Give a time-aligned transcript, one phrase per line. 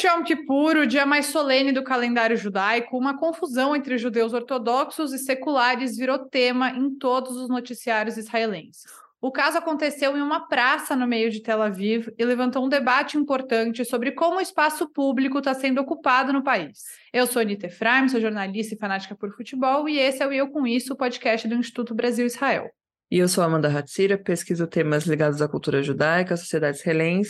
[0.00, 5.12] Durante Yom Kippur, o dia mais solene do calendário judaico, uma confusão entre judeus ortodoxos
[5.12, 8.84] e seculares virou tema em todos os noticiários israelenses.
[9.20, 13.18] O caso aconteceu em uma praça no meio de Tel Aviv e levantou um debate
[13.18, 16.78] importante sobre como o espaço público está sendo ocupado no país.
[17.12, 20.48] Eu sou Anita Efraim, sou jornalista e fanática por futebol, e esse é o Eu
[20.48, 22.70] Com Isso, o podcast do Instituto Brasil-Israel.
[23.10, 26.80] E eu sou Amanda Hatzira, pesquiso temas ligados à cultura judaica, à sociedade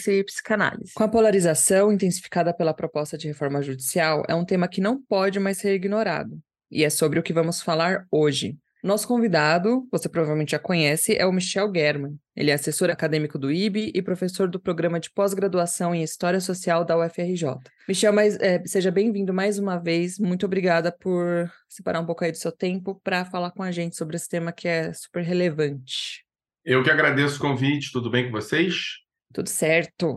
[0.09, 0.93] e psicanálise.
[0.93, 5.41] Com a polarização intensificada pela proposta de reforma judicial, é um tema que não pode
[5.41, 6.39] mais ser ignorado.
[6.71, 8.59] E é sobre o que vamos falar hoje.
[8.83, 12.19] Nosso convidado, você provavelmente já conhece, é o Michel German.
[12.35, 16.83] Ele é assessor acadêmico do IB e professor do programa de pós-graduação em História Social
[16.83, 17.59] da UFRJ.
[17.87, 20.19] Michel, mas, é, seja bem-vindo mais uma vez.
[20.19, 23.97] Muito obrigada por separar um pouco aí do seu tempo para falar com a gente
[23.97, 26.25] sobre esse tema que é super relevante.
[26.65, 27.93] Eu que agradeço o convite.
[27.93, 28.99] Tudo bem com vocês?
[29.33, 30.17] Tudo certo.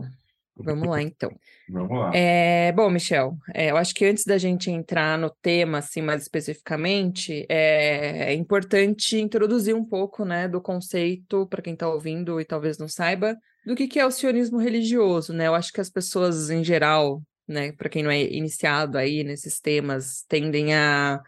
[0.56, 1.30] Vamos lá, então.
[1.68, 2.12] Vamos lá.
[2.14, 6.22] É, bom, Michel, é, eu acho que antes da gente entrar no tema, assim, mais
[6.22, 12.44] especificamente, é, é importante introduzir um pouco, né, do conceito, para quem está ouvindo e
[12.44, 15.46] talvez não saiba, do que, que é o sionismo religioso, né?
[15.46, 19.58] Eu acho que as pessoas, em geral, né, para quem não é iniciado aí nesses
[19.58, 21.20] temas, tendem a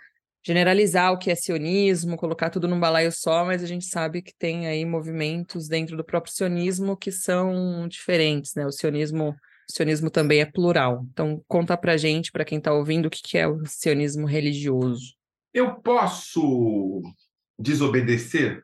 [0.47, 4.33] generalizar o que é sionismo, colocar tudo num balaio só, mas a gente sabe que
[4.33, 8.65] tem aí movimentos dentro do próprio sionismo que são diferentes, né?
[8.65, 11.05] O sionismo, o sionismo também é plural.
[11.11, 15.17] Então, conta pra gente, para quem está ouvindo, o que é o sionismo religioso.
[15.53, 17.03] Eu posso
[17.59, 18.63] desobedecer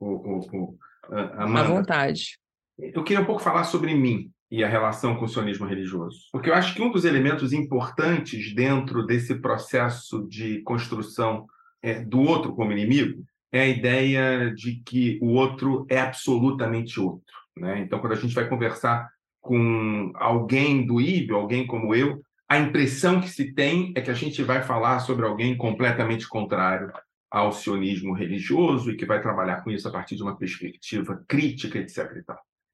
[0.00, 0.78] o, o, o?
[1.12, 2.40] À vontade.
[2.76, 6.26] Eu queria um pouco falar sobre mim e a relação com o sionismo religioso.
[6.32, 11.46] Porque eu acho que um dos elementos importantes dentro desse processo de construção
[11.82, 17.34] é, do outro como inimigo é a ideia de que o outro é absolutamente outro.
[17.56, 17.80] Né?
[17.80, 19.08] Então, quando a gente vai conversar
[19.40, 24.14] com alguém do IB, alguém como eu, a impressão que se tem é que a
[24.14, 26.92] gente vai falar sobre alguém completamente contrário
[27.30, 31.78] ao sionismo religioso e que vai trabalhar com isso a partir de uma perspectiva crítica,
[31.78, 32.24] etc.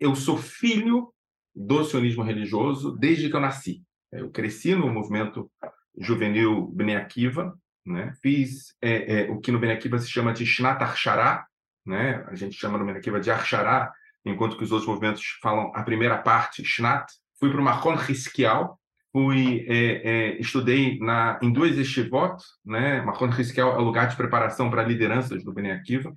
[0.01, 1.13] Eu sou filho
[1.57, 3.83] do sionismo religioso desde que eu nasci.
[4.13, 5.51] Eu cresci no movimento
[5.99, 8.13] juvenil Bnei Akiva, né?
[8.23, 11.47] fiz é, é, o que no Bnei Akiva se chama de Shnat Arshara,
[11.85, 12.25] né?
[12.29, 13.91] a gente chama no Bnei Akiva de Arshara,
[14.25, 17.07] enquanto que os outros movimentos falam a primeira parte, Shnat.
[17.39, 18.79] Fui para o Mahon Hiskial,
[19.13, 23.01] fui, é, é, estudei na, em duas estivot, né?
[23.03, 26.15] Mahon Hiskial é o lugar de preparação para lideranças do Bnei Akiva.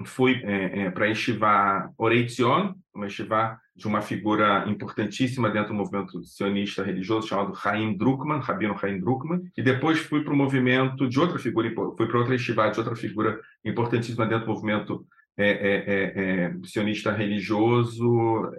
[0.00, 0.40] É, é, é fui
[0.92, 7.28] para a Estivá Oreitzion, uma estivá de uma figura importantíssima dentro do movimento sionista religioso
[7.28, 11.72] chamado Chaim Druckmann, Rabino Chaim Druckmann, e depois fui para o movimento de outra figura,
[11.96, 15.06] fui para outra estivá de outra figura importantíssima dentro do movimento
[15.36, 18.50] é, é, é, é sionista religioso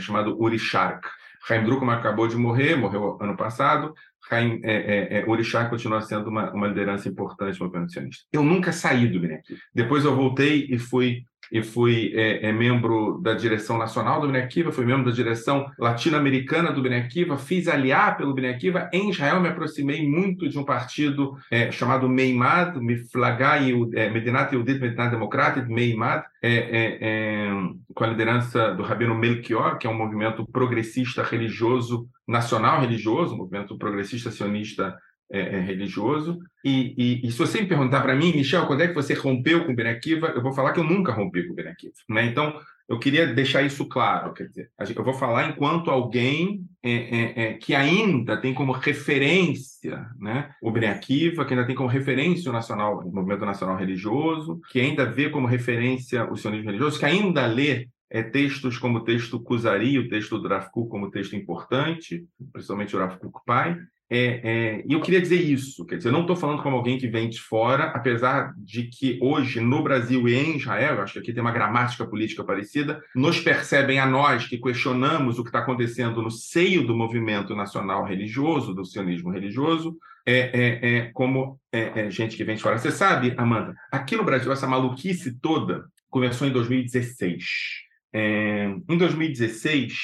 [0.00, 1.06] chamado Uri Shark.
[1.46, 3.92] Chaim Druckmann acabou de morrer, morreu ano passado.
[4.28, 8.24] Chaim é, Uri Shark continua sendo uma, uma liderança importante do movimento sionista.
[8.32, 9.56] Eu nunca saí do Benequim.
[9.74, 14.72] Depois eu voltei e fui e fui é, é, membro da direção nacional do Benequiva,
[14.72, 18.88] fui membro da direção latino-americana do Benequiva, fiz aliar pelo Benequiva.
[18.90, 24.80] Em Israel, me aproximei muito de um partido é, chamado Meimad, Miflagai é, Medinat Yehudit
[24.80, 27.50] Medinat Democratic, Meimad, é, é, é,
[27.94, 33.76] com a liderança do Rabino Melchior, que é um movimento progressista religioso, nacional religioso, movimento
[33.76, 34.96] progressista sionista
[35.30, 36.38] é, é religioso.
[36.64, 39.64] E, e, e, se você me perguntar para mim, Michel, quando é que você rompeu
[39.64, 41.94] com o Benequiva, eu vou falar que eu nunca rompi com o Benequiva.
[42.08, 42.26] Né?
[42.26, 42.54] Então,
[42.88, 44.34] eu queria deixar isso claro.
[44.34, 50.06] Quer dizer, eu vou falar enquanto alguém é, é, é, que ainda tem como referência
[50.18, 54.80] né, o Benequiva, que ainda tem como referência o, nacional, o movimento nacional religioso, que
[54.80, 59.40] ainda vê como referência o sionismo religioso, que ainda lê é, textos como o texto
[59.40, 63.78] Kuzari, o texto do Rav como texto importante, principalmente o Rav pai,
[64.10, 66.98] é, é, e eu queria dizer isso, quer dizer, eu não estou falando como alguém
[66.98, 71.18] que vem de fora, apesar de que hoje no Brasil e em Israel, acho que
[71.20, 75.60] aqui tem uma gramática política parecida, nos percebem a nós que questionamos o que está
[75.60, 79.96] acontecendo no seio do movimento nacional religioso, do sionismo religioso,
[80.26, 82.78] é, é, é como é, é, gente que vem de fora.
[82.78, 87.90] Você sabe, Amanda, aqui no Brasil essa maluquice toda começou em 2016.
[88.14, 89.94] Em 2016,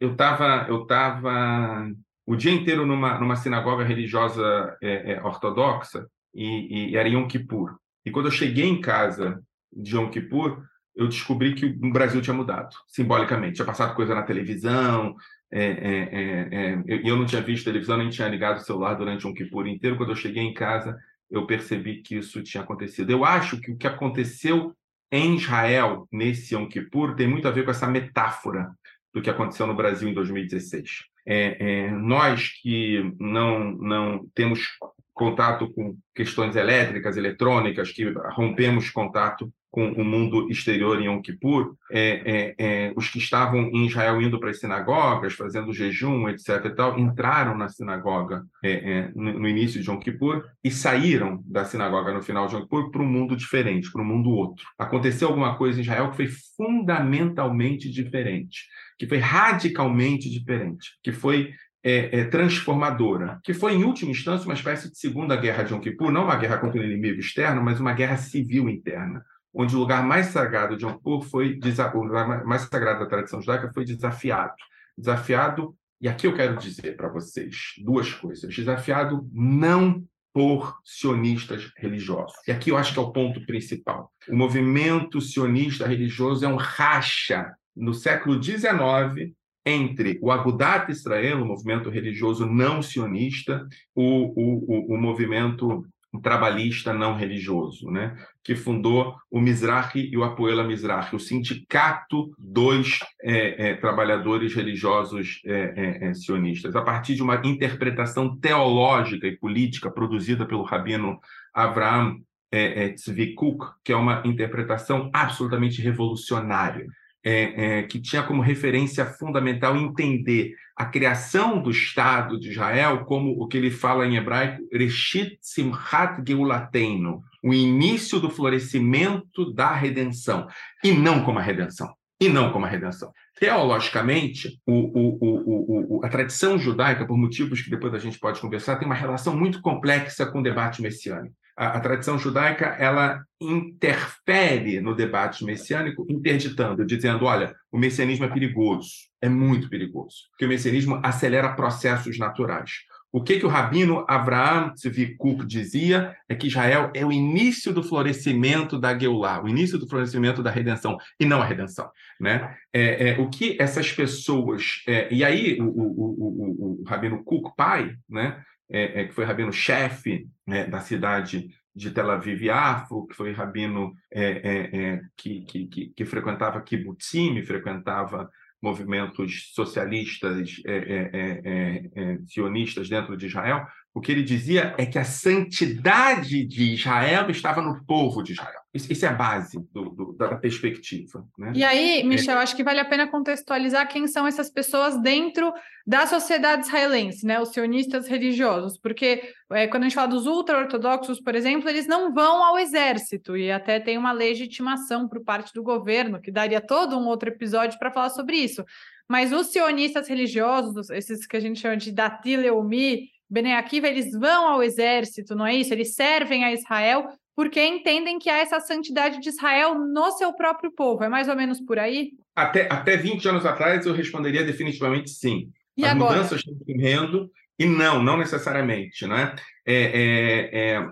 [0.00, 1.90] eu estava eu tava
[2.26, 7.76] o dia inteiro numa, numa sinagoga religiosa é, é, ortodoxa e, e, era Yom Kippur.
[8.04, 9.42] E quando eu cheguei em casa
[9.72, 10.62] de Yom Kippur,
[10.96, 13.56] eu descobri que o Brasil tinha mudado, simbolicamente.
[13.56, 15.14] Tinha passado coisa na televisão,
[15.52, 18.94] é, é, é, é eu, eu não tinha visto televisão, nem tinha ligado o celular
[18.94, 19.96] durante Yom Kippur inteiro.
[19.96, 20.96] Quando eu cheguei em casa,
[21.30, 23.10] eu percebi que isso tinha acontecido.
[23.10, 24.74] Eu acho que o que aconteceu
[25.14, 28.68] em Israel, nesse Yom Kippur, tem muito a ver com essa metáfora
[29.12, 31.04] do que aconteceu no Brasil em 2016.
[31.24, 34.66] É, é, nós que não, não temos
[35.12, 41.74] contato com questões elétricas, eletrônicas, que rompemos contato com o mundo exterior em Yom Kippur,
[41.90, 46.72] é, é, é, os que estavam em Israel indo para as sinagogas, fazendo jejum, etc.
[46.76, 51.64] Tal, entraram na sinagoga é, é, no, no, início de Yom Kippur e saíram da
[51.64, 54.64] sinagoga no final de Yom Kippur para um mundo diferente, para um mundo outro.
[54.78, 61.52] Aconteceu alguma coisa em Israel que foi fundamentalmente diferente, que foi radicalmente diferente, que foi
[61.82, 65.80] é, é, transformadora, que foi, em última instância, uma espécie de segunda guerra de Yom
[65.80, 69.20] Kippur, não uma guerra contra o inimigo externo, mas uma guerra civil interna
[69.54, 71.58] onde o lugar mais sagrado de Yom foi
[71.94, 74.54] o lugar mais sagrado da tradição judaica foi desafiado.
[74.98, 78.54] Desafiado, e aqui eu quero dizer para vocês duas coisas.
[78.54, 82.36] Desafiado não por sionistas religiosos.
[82.48, 84.10] E aqui eu acho que é o ponto principal.
[84.28, 89.32] O movimento sionista religioso é um racha no século XIX
[89.64, 95.86] entre o Agudat Israel, o movimento religioso não sionista, o, o, o, o movimento
[96.20, 98.16] trabalhista não religioso, né?
[98.42, 105.40] que fundou o Mizrahi e o Apoela Mizrahi, o sindicato dos é, é, trabalhadores religiosos
[105.44, 111.18] é, é, é, sionistas, a partir de uma interpretação teológica e política produzida pelo rabino
[111.52, 112.20] Avraham
[112.52, 116.86] é, Tzvikuk, que é uma interpretação absolutamente revolucionária
[117.24, 123.30] é, é, que tinha como referência fundamental entender a criação do Estado de Israel como
[123.40, 130.48] o que ele fala em hebraico, Reshit Simchat Geulateinu, o início do florescimento da redenção,
[130.82, 131.94] e não como a redenção.
[132.20, 133.12] E não como a redenção.
[133.38, 138.76] Teologicamente, o, o, o, a tradição judaica, por motivos que depois a gente pode conversar,
[138.76, 144.80] tem uma relação muito complexa com o debate messiânico a, a, tradição judaica ela interfere
[144.80, 148.90] no debate messiânico, interditando, dizendo: olha, o messianismo é perigoso,
[149.20, 152.70] é muito perigoso, porque o messianismo acelera processos naturais.
[153.14, 157.80] O que, que o rabino Avraham Tzvikuk dizia é que Israel é o início do
[157.80, 161.88] florescimento da Geulah, o início do florescimento da redenção, e não a redenção.
[162.20, 162.56] Né?
[162.72, 164.82] É, é o que essas pessoas.
[164.88, 169.24] É, e aí, o, o, o, o, rabino Kuk, pai, né, é, é, que foi
[169.24, 175.40] rabino-chefe né, da cidade de Tel Aviv Yafo, que foi rabino é, é, é que,
[175.44, 178.30] que, que, que, frequentava kibbutzim, frequentava
[178.62, 186.44] movimentos socialistas, é, sionistas dentro de Israel, o que ele dizia é que a santidade
[186.44, 188.60] de Israel estava no povo de Israel.
[188.74, 191.24] Isso, é a base do, do, da perspectiva.
[191.38, 191.52] Né?
[191.54, 192.42] E aí, Michel, é...
[192.42, 195.54] acho que vale a pena contextualizar quem são essas pessoas dentro
[195.86, 197.40] da sociedade israelense, né?
[197.40, 202.12] os sionistas religiosos, porque é, quando a gente fala dos ultra-ortodoxos, por exemplo, eles não
[202.12, 206.98] vão ao exército e até tem uma legitimação por parte do governo, que daria todo
[206.98, 208.64] um outro episódio para falar sobre isso.
[209.08, 214.12] Mas os sionistas religiosos, esses que a gente chama de Dati Leumi, Bnei Akiva, eles
[214.12, 215.72] vão ao exército, não é isso?
[215.72, 220.70] Eles servem a Israel porque entendem que há essa santidade de Israel no seu próprio
[220.70, 221.02] povo.
[221.02, 222.12] É mais ou menos por aí?
[222.34, 225.50] Até, até 20 anos atrás eu responderia definitivamente sim.
[225.76, 226.16] E As agora?
[226.16, 229.06] mudanças estão ocorrendo e não, não necessariamente.
[229.06, 229.34] Né?
[229.66, 230.90] É, é, é,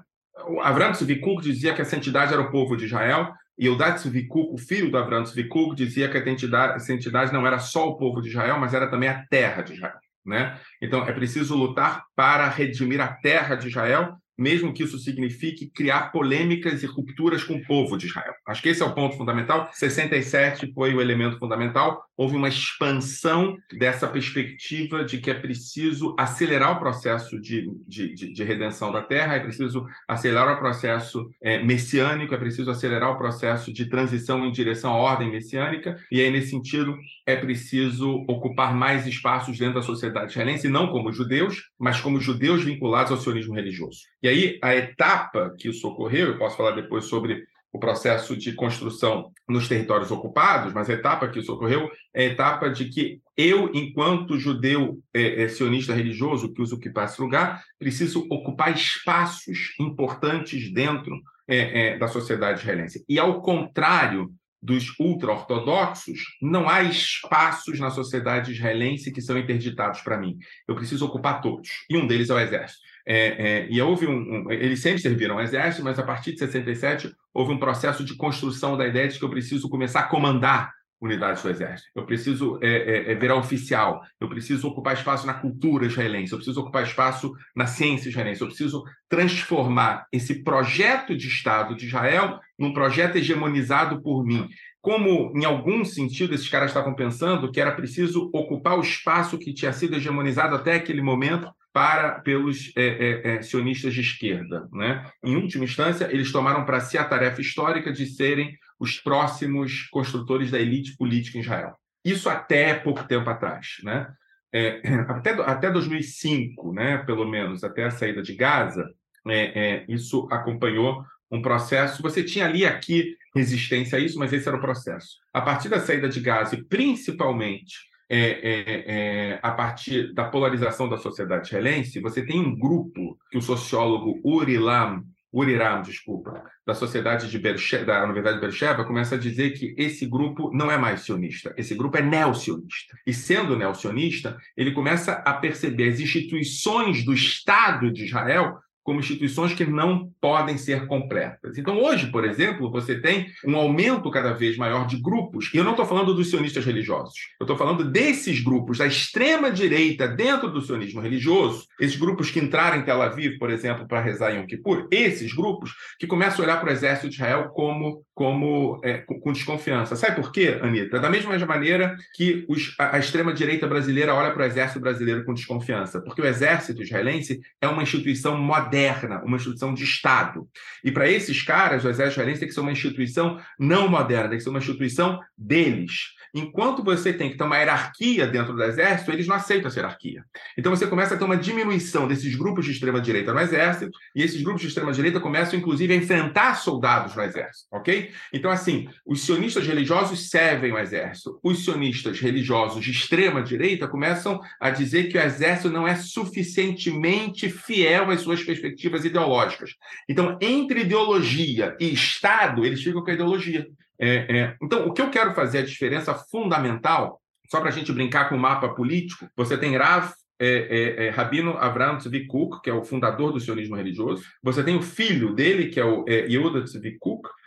[0.63, 4.59] Avram Tzvikuk dizia que a santidade era o povo de Israel e o Tzvikuk, o
[4.59, 8.59] filho do Avram Tzvikuk, dizia que a santidade não era só o povo de Israel,
[8.59, 9.99] mas era também a terra de Israel.
[10.25, 10.59] Né?
[10.81, 16.11] Então, é preciso lutar para redimir a terra de Israel mesmo que isso signifique criar
[16.11, 18.35] polêmicas e rupturas com o povo de Israel.
[18.47, 19.71] Acho que esse é o ponto fundamental.
[19.73, 22.03] 67 foi o elemento fundamental.
[22.23, 28.33] Houve uma expansão dessa perspectiva de que é preciso acelerar o processo de, de, de,
[28.33, 33.19] de redenção da terra, é preciso acelerar o processo é, messiânico, é preciso acelerar o
[33.19, 38.73] processo de transição em direção à ordem messiânica, e aí, nesse sentido, é preciso ocupar
[38.73, 43.53] mais espaços dentro da sociedade israelense, não como judeus, mas como judeus vinculados ao sionismo
[43.53, 43.99] religioso.
[44.23, 48.53] E aí, a etapa que isso ocorreu, eu posso falar depois sobre o processo de
[48.53, 53.21] construção nos territórios ocupados, mas a etapa que isso ocorreu é a etapa de que
[53.37, 59.75] eu, enquanto judeu é, é, sionista religioso que uso que esse lugar, preciso ocupar espaços
[59.81, 63.05] importantes dentro é, é, da sociedade israelense.
[63.09, 64.31] E, ao contrário
[64.63, 70.39] dos ultra-ortodoxos, não há espaços na sociedade israelense que são interditados para mim.
[70.69, 71.69] Eu preciso ocupar todos.
[71.91, 72.81] E um deles é o exército.
[73.07, 76.39] É, é, e houve um, um, eles sempre serviram ao exército, mas a partir de
[76.39, 80.73] 67 houve um processo de construção da ideia de que eu preciso começar a comandar
[81.03, 81.91] unidades do exército.
[81.97, 84.03] Eu preciso é, é, é, virar oficial.
[84.21, 86.33] Eu preciso ocupar espaço na cultura israelense.
[86.33, 88.41] Eu preciso ocupar espaço na ciência israelense.
[88.41, 94.49] Eu preciso transformar esse projeto de Estado de Israel num projeto hegemonizado por mim.
[94.81, 99.53] Como, em algum sentido, esses caras estavam pensando que era preciso ocupar o espaço que
[99.53, 104.69] tinha sido hegemonizado até aquele momento para pelos é, é, é, sionistas de esquerda.
[104.73, 105.11] Né?
[105.25, 110.51] Em última instância, eles tomaram para si a tarefa histórica de serem os próximos construtores
[110.51, 111.75] da elite política em Israel.
[112.05, 113.77] Isso até pouco tempo atrás.
[113.83, 114.07] Né?
[114.53, 118.89] É, até, até 2005, né, pelo menos, até a saída de Gaza,
[119.29, 122.03] é, é, isso acompanhou um processo.
[122.03, 125.17] Você tinha ali aqui resistência a isso, mas esse era o processo.
[125.33, 130.87] A partir da saída de Gaza, e principalmente é, é, é, a partir da polarização
[130.87, 135.03] da sociedade israelense, você tem um grupo que o sociólogo Uri Lam,
[135.33, 139.75] Uri Ram, desculpa, da sociedade de Bercheva, da Universidade de Bercheva, começa a dizer que
[139.79, 142.99] esse grupo não é mais sionista, esse grupo é neocionista.
[143.07, 149.53] E sendo neocionista, ele começa a perceber as instituições do Estado de Israel como instituições
[149.55, 151.57] que não podem ser completas.
[151.57, 155.65] Então, hoje, por exemplo, você tem um aumento cada vez maior de grupos, e eu
[155.65, 160.61] não estou falando dos sionistas religiosos, eu estou falando desses grupos da extrema-direita dentro do
[160.61, 164.47] sionismo religioso, esses grupos que entraram em Tel Aviv, por exemplo, para rezar em Yom
[164.47, 168.99] Kippur, esses grupos que começam a olhar para o exército de Israel como, como é,
[168.99, 169.97] com, desconfiança.
[169.97, 170.99] Sabe por quê, Anitta?
[170.99, 175.35] Da mesma maneira que os, a, a extrema-direita brasileira olha para o exército brasileiro com
[175.35, 180.49] desconfiança, porque o exército israelense é uma instituição moderna moderna, uma instituição de Estado.
[180.83, 184.39] E para esses caras, o Exército Israelense tem que ser uma instituição não moderna, tem
[184.39, 186.15] que ser uma instituição deles.
[186.35, 190.25] Enquanto você tem que ter uma hierarquia dentro do Exército, eles não aceitam essa hierarquia.
[190.57, 194.41] Então você começa a ter uma diminuição desses grupos de extrema-direita no Exército, e esses
[194.41, 198.11] grupos de extrema-direita começam, inclusive, a enfrentar soldados no Exército, ok?
[198.33, 201.39] Então, assim, os sionistas religiosos servem o Exército.
[201.43, 208.11] Os sionistas religiosos de extrema-direita começam a dizer que o Exército não é suficientemente fiel
[208.11, 209.75] às suas perspectivas perspectivas ideológicas.
[210.09, 213.67] Então, entre ideologia e Estado, eles ficam com a ideologia.
[213.99, 214.57] É, é.
[214.63, 218.37] Então, o que eu quero fazer, a diferença fundamental, só para a gente brincar com
[218.37, 222.27] o mapa político, você tem Rav é, é, é, Rabino Avraham Tzvi
[222.65, 224.25] que é o fundador do sionismo religioso.
[224.43, 226.99] Você tem o filho dele, que é o é, Yehuda Tzvi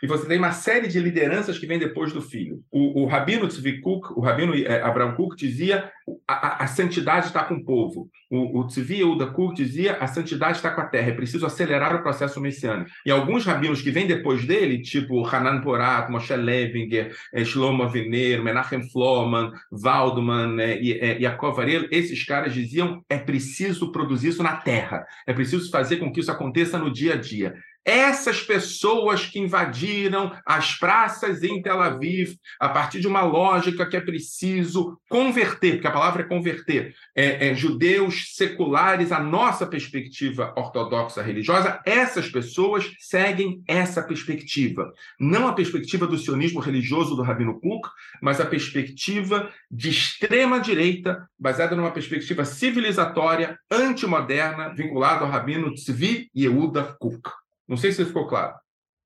[0.02, 2.62] e você tem uma série de lideranças que vem depois do filho.
[2.70, 5.92] O, o Rabino Tzvi o Rabino é, Abraham Kuk dizia
[6.28, 8.10] a, a, santidade está com o povo.
[8.30, 11.94] O, o Tzvi Yehuda Kuk dizia a santidade está com a terra, é preciso acelerar
[11.94, 12.90] o processo messiânico.
[13.04, 18.42] E alguns rabinos que vêm depois dele, tipo Hanan Porat, Moshe Levinger, é, Shlomo Avener,
[18.42, 24.42] Menachem Floman, Waldman é, e é, Yaakov Arel, esses caras diziam é preciso produzir isso
[24.42, 27.54] na terra, é preciso fazer com que isso aconteça no dia a dia.
[27.86, 33.96] Essas pessoas que invadiram as praças em Tel Aviv, a partir de uma lógica que
[33.96, 40.52] é preciso converter, porque a palavra é converter, é, é, judeus seculares à nossa perspectiva
[40.56, 44.92] ortodoxa religiosa, essas pessoas seguem essa perspectiva.
[45.20, 47.88] Não a perspectiva do sionismo religioso do Rabino Kuk,
[48.20, 56.96] mas a perspectiva de extrema-direita, baseada numa perspectiva civilizatória, antimoderna, vinculada ao Rabino Tzvi Yehuda
[56.98, 57.45] Kuk.
[57.68, 58.54] Não sei se ficou claro.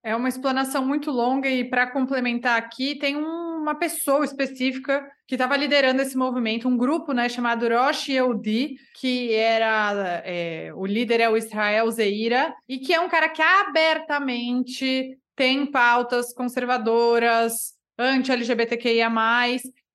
[0.02, 5.56] É uma explanação muito longa e para complementar aqui tem uma pessoa específica que estava
[5.56, 11.28] liderando esse movimento, um grupo, né, chamado Rosh Yehudi, que era é, o líder é
[11.28, 19.10] o Israel Zeira e que é um cara que abertamente tem pautas conservadoras, anti-LGBTQIA+,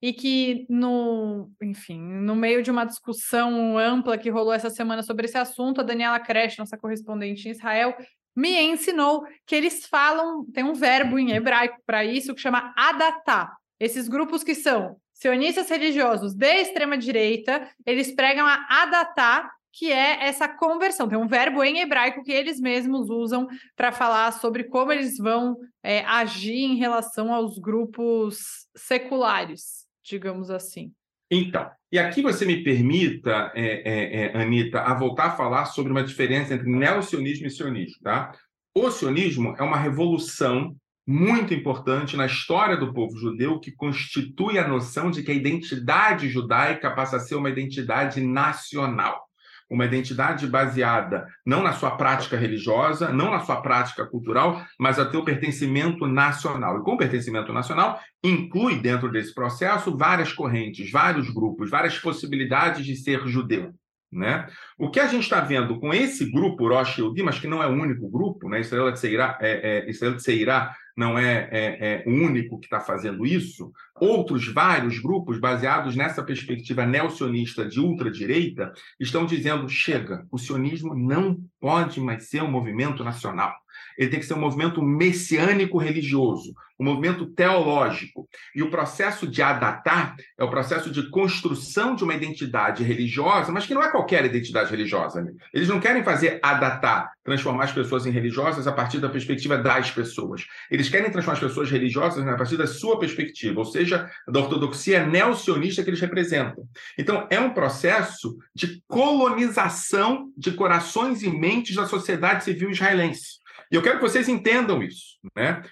[0.01, 5.25] e que no, enfim, no meio de uma discussão ampla que rolou essa semana sobre
[5.25, 7.95] esse assunto, a Daniela Kresh, nossa correspondente em Israel,
[8.35, 13.55] me ensinou que eles falam, tem um verbo em hebraico para isso que chama adatar.
[13.79, 20.25] Esses grupos que são sionistas religiosos de extrema direita, eles pregam a adatar, que é
[20.25, 21.07] essa conversão.
[21.07, 25.57] Tem um verbo em hebraico que eles mesmos usam para falar sobre como eles vão
[25.81, 30.93] é, agir em relação aos grupos seculares, digamos assim.
[31.29, 35.91] Então, e aqui você me permita, é, é, é, Anitta, a voltar a falar sobre
[35.91, 37.97] uma diferença entre neocionismo e sionismo.
[38.03, 38.31] Tá?
[38.75, 40.75] O sionismo é uma revolução
[41.07, 46.29] muito importante na história do povo judeu que constitui a noção de que a identidade
[46.29, 49.24] judaica passa a ser uma identidade nacional
[49.69, 55.05] uma identidade baseada não na sua prática religiosa, não na sua prática cultural, mas a
[55.05, 56.79] teu pertencimento nacional.
[56.79, 62.95] E com pertencimento nacional, inclui dentro desse processo várias correntes, vários grupos, várias possibilidades de
[62.95, 63.73] ser judeu.
[64.15, 64.47] Né?
[64.77, 67.67] O que a gente está vendo com esse grupo Rosh Yehudi, mas que não é
[67.67, 68.61] o único grupo, né?
[68.61, 72.79] Israel de Seirá, é, é, de Seirá não é, é, é o único que está
[72.79, 80.37] fazendo isso, outros vários grupos baseados nessa perspectiva neocionista de ultradireita estão dizendo: chega, o
[80.37, 83.53] sionismo não pode mais ser um movimento nacional
[83.97, 88.27] ele tem que ser um movimento messiânico religioso, um movimento teológico.
[88.53, 93.65] E o processo de adatar é o processo de construção de uma identidade religiosa, mas
[93.65, 95.21] que não é qualquer identidade religiosa.
[95.21, 95.31] Né?
[95.53, 99.89] Eles não querem fazer adatar, transformar as pessoas em religiosas a partir da perspectiva das
[99.91, 100.45] pessoas.
[100.69, 105.05] Eles querem transformar as pessoas religiosas a partir da sua perspectiva, ou seja, da ortodoxia
[105.05, 106.67] neocionista que eles representam.
[106.97, 113.44] Então, é um processo de colonização de corações e mentes da sociedade civil israelense.
[113.71, 115.17] E eu quero que vocês entendam isso.
[115.35, 115.63] Né?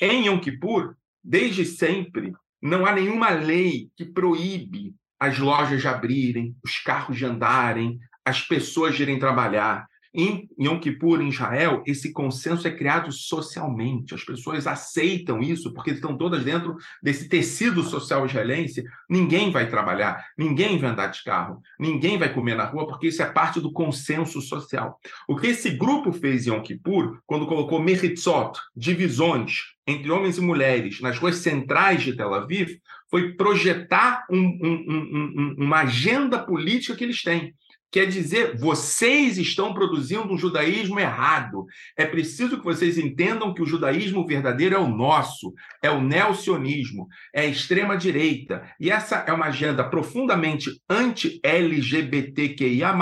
[0.00, 6.56] Em Yom Kippur, desde sempre, não há nenhuma lei que proíbe as lojas de abrirem,
[6.64, 9.86] os carros de andarem, as pessoas de irem trabalhar.
[10.14, 14.14] Em Yom Kippur, em Israel, esse consenso é criado socialmente.
[14.14, 18.84] As pessoas aceitam isso porque estão todas dentro desse tecido social israelense.
[19.08, 23.22] Ninguém vai trabalhar, ninguém vai andar de carro, ninguém vai comer na rua, porque isso
[23.22, 25.00] é parte do consenso social.
[25.26, 30.42] O que esse grupo fez em Yom Kippur, quando colocou meritzot, divisões entre homens e
[30.42, 32.78] mulheres nas ruas centrais de Tel Aviv,
[33.10, 37.54] foi projetar um, um, um, uma agenda política que eles têm.
[37.92, 41.66] Quer dizer, vocês estão produzindo um judaísmo errado.
[41.94, 47.06] É preciso que vocês entendam que o judaísmo verdadeiro é o nosso, é o neocionismo,
[47.34, 48.62] é a extrema-direita.
[48.80, 52.94] E essa é uma agenda profundamente anti-LGBTQIA,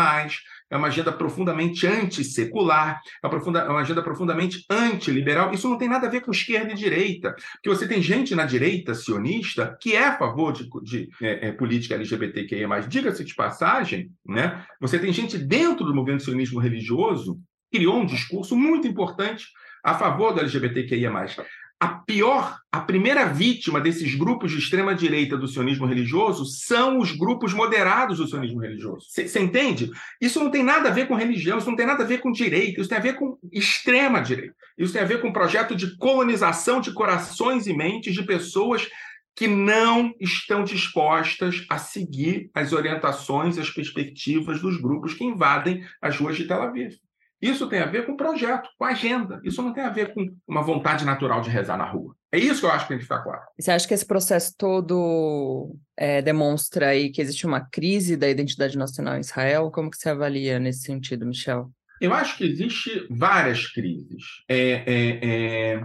[0.71, 5.53] é uma agenda profundamente antissecular, é é uma agenda profundamente antiliberal.
[5.53, 8.45] Isso não tem nada a ver com esquerda e direita, porque você tem gente na
[8.45, 12.81] direita sionista que é a favor de, de é, é, política LGBTQIA+.
[12.81, 14.65] Diga-se de passagem, né?
[14.81, 19.47] você tem gente dentro do movimento sionismo religioso que criou um discurso muito importante
[19.83, 21.11] a favor do LGBTQIA+
[21.81, 27.11] a pior, a primeira vítima desses grupos de extrema direita do sionismo religioso são os
[27.11, 29.07] grupos moderados do sionismo religioso.
[29.09, 29.91] Você entende?
[30.21, 32.31] Isso não tem nada a ver com religião, isso não tem nada a ver com
[32.31, 34.55] direita, isso tem a ver com extrema direita.
[34.77, 38.87] Isso tem a ver com um projeto de colonização de corações e mentes de pessoas
[39.35, 46.19] que não estão dispostas a seguir as orientações, as perspectivas dos grupos que invadem as
[46.19, 46.93] ruas de Tel Aviv.
[47.41, 49.41] Isso tem a ver com projeto, com agenda.
[49.43, 52.15] Isso não tem a ver com uma vontade natural de rezar na rua.
[52.31, 53.43] É isso que eu acho que tem que ficar claro.
[53.59, 58.77] Você acha que esse processo todo é, demonstra aí que existe uma crise da identidade
[58.77, 59.71] nacional em Israel?
[59.71, 61.71] Como que você avalia nesse sentido, Michel?
[62.01, 64.25] Eu acho que existe várias crises.
[64.49, 65.85] É, é, é...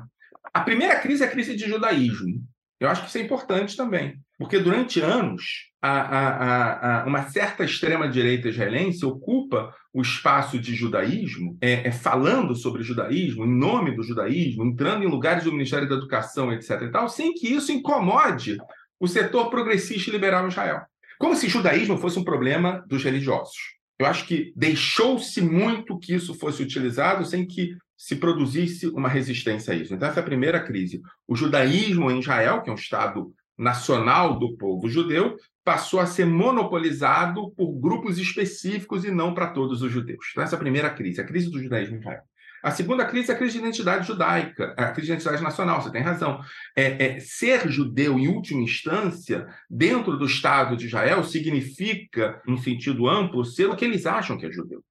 [0.54, 2.44] A primeira crise é a crise de judaísmo.
[2.80, 7.64] Eu acho que isso é importante também, porque durante anos a, a, a, uma certa
[7.64, 14.04] extrema-direita israelense ocupa o espaço de judaísmo, é, é, falando sobre judaísmo, em nome do
[14.04, 16.82] judaísmo, entrando em lugares do Ministério da Educação, etc.
[16.82, 18.58] e tal, sem que isso incomode
[19.00, 20.82] o setor progressista e liberal em Israel.
[21.18, 23.76] Como se judaísmo fosse um problema dos religiosos.
[23.98, 29.74] Eu acho que deixou-se muito que isso fosse utilizado sem que se produzisse uma resistência
[29.74, 29.94] a isso.
[29.94, 31.02] Então, essa é a primeira crise.
[31.26, 36.26] O judaísmo em Israel, que é um Estado nacional do povo judeu, passou a ser
[36.26, 40.28] monopolizado por grupos específicos e não para todos os judeus.
[40.32, 42.22] Então, essa é a primeira crise, a crise do judaísmo Israel.
[42.66, 45.92] A segunda crise é a crise de identidade judaica, a crise de identidade nacional, você
[45.92, 46.42] tem razão.
[46.76, 53.08] É, é, ser judeu, em última instância, dentro do Estado de Israel, significa, em sentido
[53.08, 54.84] amplo, ser o que eles acham que é judeu.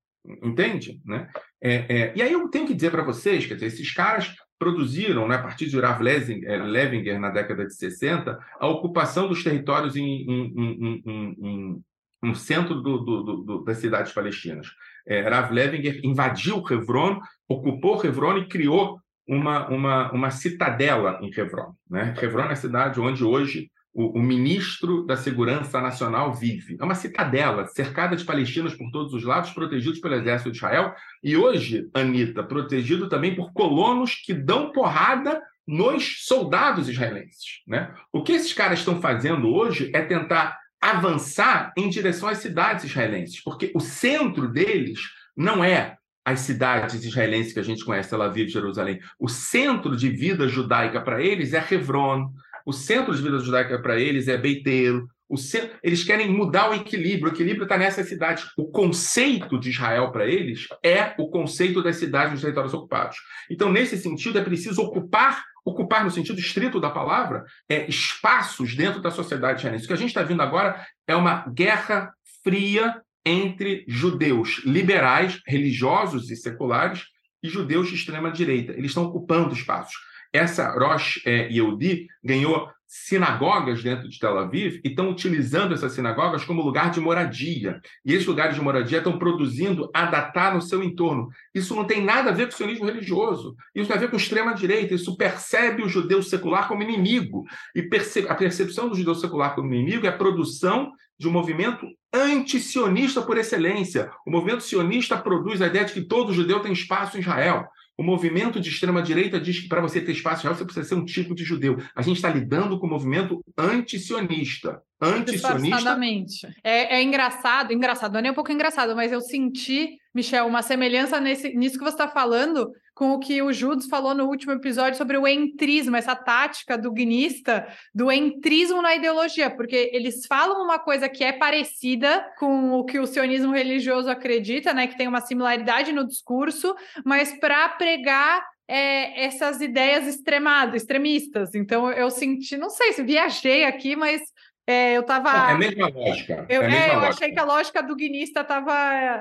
[0.42, 1.00] Entende?
[1.04, 1.28] Né?
[1.60, 5.26] É, é, e aí eu tenho que dizer para vocês, quer dizer, esses caras produziram,
[5.28, 10.04] né, a partir de Urav Levinger, na década de 60, a ocupação dos territórios em,
[10.04, 11.84] em, em
[12.24, 14.68] no centro do, do, do, das cidades palestinas.
[15.06, 21.74] É, Rav Levinger invadiu Hebron, ocupou Hebron e criou uma, uma, uma citadela em Hebron.
[21.88, 22.14] Né?
[22.20, 26.76] Hebron é a cidade onde hoje o, o, ministro da Segurança Nacional vive.
[26.80, 30.92] É uma citadela, cercada de palestinos por todos os lados, protegidos pelo exército de Israel,
[31.22, 37.62] e hoje, Anitta, protegido também por colonos que dão porrada nos soldados israelenses.
[37.66, 37.94] Né?
[38.12, 43.40] O que esses caras estão fazendo hoje é tentar avançar em direção às cidades israelenses,
[43.42, 45.00] porque o centro deles
[45.34, 48.98] não é as cidades israelenses que a gente conhece, Tel Aviv, Jerusalém.
[49.18, 52.32] O centro de vida judaica para eles é Hebron,
[52.64, 55.08] o centro de vida judaica para eles é Beiteiro.
[55.36, 55.70] Centro...
[55.82, 57.32] eles querem mudar o equilíbrio.
[57.32, 58.44] O equilíbrio está nessas cidades.
[58.56, 63.16] O conceito de Israel para eles é o conceito das cidades nos territórios ocupados.
[63.50, 69.00] Então, nesse sentido, é preciso ocupar ocupar no sentido estrito da palavra, é, espaços dentro
[69.00, 69.84] da sociedade israelense.
[69.84, 76.30] O que a gente está vendo agora é uma guerra fria entre judeus liberais, religiosos
[76.30, 77.04] e seculares,
[77.42, 78.72] e judeus de extrema direita.
[78.72, 79.94] Eles estão ocupando espaços.
[80.34, 86.44] Essa Rosh eh, Yehudi ganhou sinagogas dentro de Tel Aviv e estão utilizando essas sinagogas
[86.44, 87.80] como lugar de moradia.
[88.04, 91.28] E esses lugares de moradia estão produzindo Adatá no seu entorno.
[91.54, 93.54] Isso não tem nada a ver com o sionismo religioso.
[93.74, 94.94] Isso tem a ver com extrema-direita.
[94.94, 97.44] Isso percebe o judeu secular como inimigo.
[97.74, 101.86] E perce a percepção do judeu secular como inimigo é a produção de um movimento
[102.12, 104.10] anti-sionista por excelência.
[104.26, 107.66] O movimento sionista produz a ideia de que todo judeu tem espaço em Israel.
[107.96, 111.04] O movimento de extrema-direita diz que para você ter espaço real, você precisa ser um
[111.04, 111.76] tipo de judeu.
[111.94, 114.82] A gente está lidando com o movimento antisionista.
[115.00, 116.52] Antisionista.
[116.64, 120.62] É, é engraçado, engraçado, não é nem um pouco engraçado, mas eu senti, Michel, uma
[120.62, 124.52] semelhança nesse, nisso que você está falando com o que o Judas falou no último
[124.52, 130.62] episódio sobre o entrismo, essa tática do guinista, do entrismo na ideologia, porque eles falam
[130.62, 135.08] uma coisa que é parecida com o que o sionismo religioso acredita, né, que tem
[135.08, 141.54] uma similaridade no discurso, mas para pregar é, essas ideias extremadas, extremistas.
[141.54, 144.22] Então eu senti, não sei se viajei aqui, mas
[144.66, 145.30] é, eu tava.
[145.30, 146.46] é a mesma lógica.
[146.48, 147.08] Eu, é, é, eu lógica.
[147.08, 148.72] achei que a lógica do guinista estava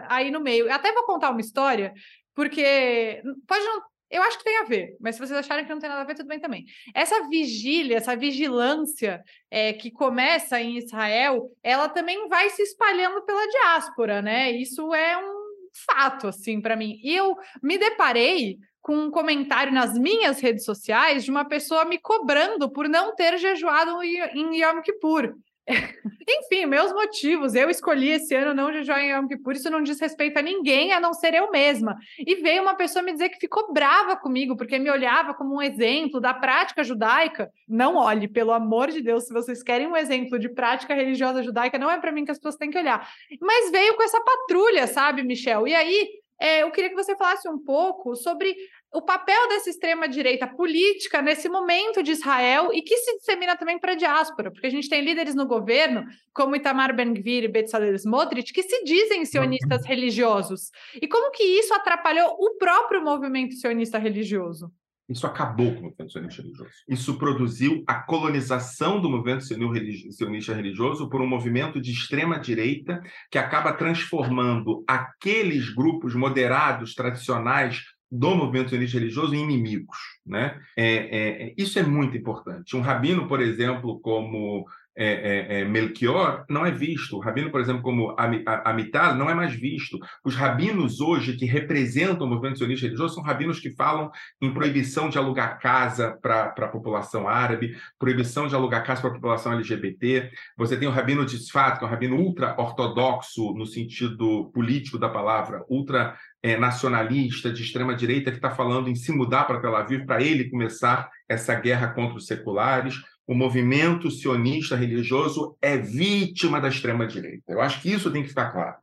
[0.08, 0.68] aí no meio.
[0.68, 1.94] Eu até vou contar uma história
[2.36, 3.82] porque pode não.
[4.10, 6.06] Eu acho que tem a ver, mas se vocês acharem que não tem nada a
[6.06, 6.66] ver, tudo bem também.
[6.94, 13.48] Essa vigília, essa vigilância é, que começa em Israel, ela também vai se espalhando pela
[13.48, 14.52] diáspora, né?
[14.52, 15.44] Isso é um
[15.88, 17.00] fato, assim, para mim.
[17.04, 21.98] E eu me deparei com um comentário nas minhas redes sociais de uma pessoa me
[21.98, 25.34] cobrando por não ter jejuado em Yom Kippur.
[26.28, 27.56] Enfim, meus motivos.
[27.56, 30.92] Eu escolhi esse ano não jejuar em Yom Kippur, isso não diz respeito a ninguém,
[30.92, 31.98] a não ser eu mesma.
[32.20, 35.62] E veio uma pessoa me dizer que ficou brava comigo, porque me olhava como um
[35.62, 37.50] exemplo da prática judaica.
[37.68, 41.80] Não olhe, pelo amor de Deus, se vocês querem um exemplo de prática religiosa judaica,
[41.80, 43.08] não é para mim que as pessoas têm que olhar.
[43.42, 45.68] Mas veio com essa patrulha, sabe, Michel?
[45.68, 48.54] E aí, é, eu queria que você falasse um pouco sobre
[48.94, 53.94] o papel dessa extrema-direita política nesse momento de Israel e que se dissemina também para
[53.94, 58.54] a diáspora, porque a gente tem líderes no governo, como Itamar Ben-Gvir e Bezalel Smotrich,
[58.54, 59.88] que se dizem sionistas uhum.
[59.88, 60.70] religiosos.
[61.02, 64.72] E como que isso atrapalhou o próprio movimento sionista religioso?
[65.10, 66.72] Isso acabou com o movimento sionista religioso.
[66.88, 73.38] Isso produziu a colonização do movimento sionista religioso por um movimento de extrema direita que
[73.38, 77.82] acaba transformando aqueles grupos moderados, tradicionais,
[78.14, 79.98] do movimento sionista religioso em inimigos.
[80.24, 80.62] Né?
[80.78, 82.76] É, é, isso é muito importante.
[82.78, 87.18] Um rabino, por exemplo, como é, é, é, Melchior não é visto.
[87.18, 88.16] O rabino, por exemplo, como
[88.64, 89.98] Amital, não é mais visto.
[90.24, 95.10] Os rabinos hoje que representam o movimento sionista religioso são rabinos que falam em proibição
[95.10, 100.30] de alugar casa para a população árabe, proibição de alugar casa para a população LGBT.
[100.56, 105.10] Você tem o rabino de Sfat, que é um rabino ultra-ortodoxo no sentido político da
[105.10, 109.76] palavra, ultra é, nacionalista de extrema direita que está falando em se mudar para Tel
[109.76, 116.60] Aviv para ele começar essa guerra contra os seculares o movimento sionista religioso é vítima
[116.60, 117.44] da extrema-direita.
[117.48, 118.76] Eu acho que isso tem que ficar claro.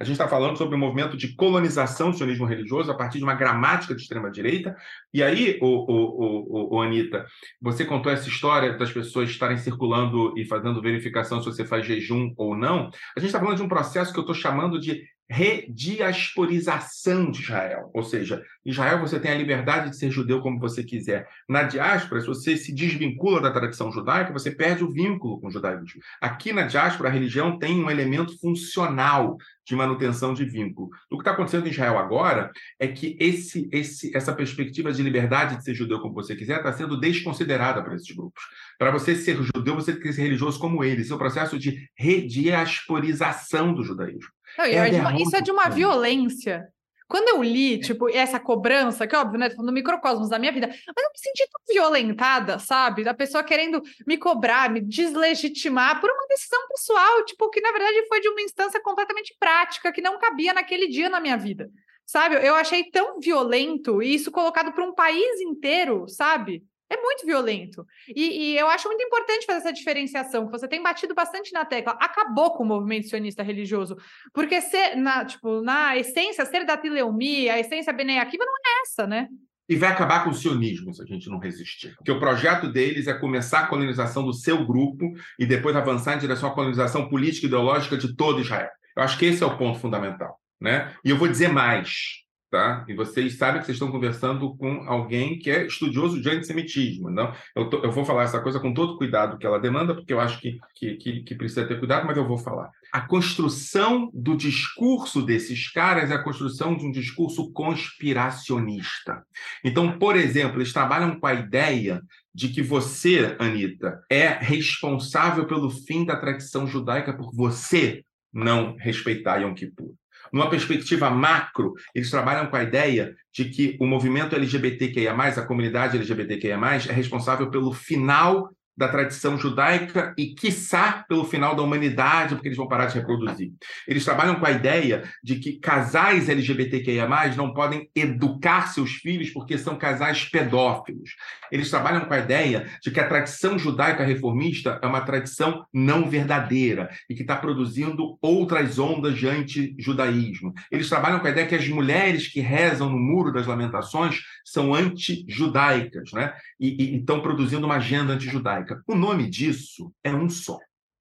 [0.00, 3.18] A gente está falando sobre o um movimento de colonização do sionismo religioso a partir
[3.18, 4.74] de uma gramática de extrema-direita.
[5.12, 7.26] E aí, o, o, o, o, Anitta,
[7.60, 12.32] você contou essa história das pessoas estarem circulando e fazendo verificação se você faz jejum
[12.36, 12.90] ou não.
[13.16, 17.90] A gente está falando de um processo que eu estou chamando de rediasporização de Israel.
[17.92, 21.28] Ou seja, Israel você tem a liberdade de ser judeu como você quiser.
[21.48, 25.50] Na diáspora, se você se desvincula da tradição judaica, você perde o vínculo com o
[25.50, 26.00] judaísmo.
[26.20, 29.36] Aqui na diáspora, a religião tem um elemento funcional
[29.66, 30.88] de manutenção de vínculo.
[31.10, 35.58] O que está acontecendo em Israel agora é que esse, esse, essa perspectiva de liberdade
[35.58, 38.42] de ser judeu como você quiser está sendo desconsiderada por esses grupos.
[38.78, 41.02] Para você ser judeu, você tem que ser religioso como eles.
[41.02, 44.37] Esse é o processo de rediasporização do judaísmo.
[44.58, 46.68] Não, é de, isso é de uma violência.
[47.08, 51.04] Quando eu li, tipo, essa cobrança, que óbvio, né, no microcosmos da minha vida, mas
[51.04, 53.02] eu me senti tão violentada, sabe?
[53.02, 58.06] Da pessoa querendo me cobrar, me deslegitimar por uma decisão pessoal, tipo, que na verdade
[58.08, 61.70] foi de uma instância completamente prática, que não cabia naquele dia na minha vida.
[62.04, 62.34] Sabe?
[62.46, 66.62] Eu achei tão violento e isso colocado para um país inteiro, sabe?
[66.90, 67.86] É muito violento.
[68.08, 71.64] E, e, eu acho muito importante fazer essa diferenciação, que você tem batido bastante na
[71.64, 71.92] tecla.
[72.00, 73.96] Acabou com o movimento sionista religioso.
[74.32, 78.82] Porque ser, na, tipo, na essência, ser da Tileumi, a essência Bnei Akiva não é
[78.82, 79.28] essa, né?
[79.68, 81.94] E vai acabar com o sionismo se a gente não resistir.
[81.96, 86.18] Porque o projeto deles é começar a colonização do seu grupo e depois avançar em
[86.18, 88.70] direção à colonização política e ideológica de todo Israel.
[88.96, 90.40] Eu acho que esse é o ponto fundamental.
[90.58, 90.94] Né?
[91.04, 92.26] E eu vou dizer mais.
[92.50, 92.84] Tá?
[92.88, 97.10] E vocês sabem que vocês estão conversando com alguém que é estudioso de antissemitismo.
[97.10, 97.32] Não?
[97.54, 100.12] Eu, tô, eu vou falar essa coisa com todo o cuidado que ela demanda, porque
[100.12, 102.70] eu acho que, que, que, que precisa ter cuidado, mas eu vou falar.
[102.92, 109.22] A construção do discurso desses caras é a construção de um discurso conspiracionista.
[109.62, 112.00] Então, por exemplo, eles trabalham com a ideia
[112.34, 119.38] de que você, Anitta, é responsável pelo fim da tradição judaica por você não respeitar
[119.38, 119.94] Yom Kippur.
[120.32, 125.96] Numa perspectiva macro, eles trabalham com a ideia de que o movimento LGBTQIA+, a comunidade
[125.96, 132.46] LGBTQIA+, é responsável pelo final da tradição judaica e, quiçá, pelo final da humanidade, porque
[132.46, 133.50] eles vão parar de reproduzir.
[133.88, 139.58] Eles trabalham com a ideia de que casais LGBTQIA+, não podem educar seus filhos porque
[139.58, 141.16] são casais pedófilos.
[141.50, 146.08] Eles trabalham com a ideia de que a tradição judaica reformista é uma tradição não
[146.08, 150.52] verdadeira e que está produzindo outras ondas de anti-judaísmo.
[150.70, 154.74] Eles trabalham com a ideia que as mulheres que rezam no Muro das Lamentações são
[154.74, 156.34] anti-judaicas, né?
[156.58, 158.82] E estão produzindo uma agenda anti-judaica judaica.
[158.86, 160.58] O nome disso é um só: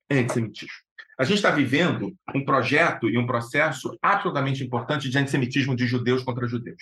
[0.09, 0.87] é antissemitismo.
[1.19, 6.23] A gente está vivendo um projeto e um processo absolutamente importante de antissemitismo de judeus
[6.23, 6.81] contra judeus.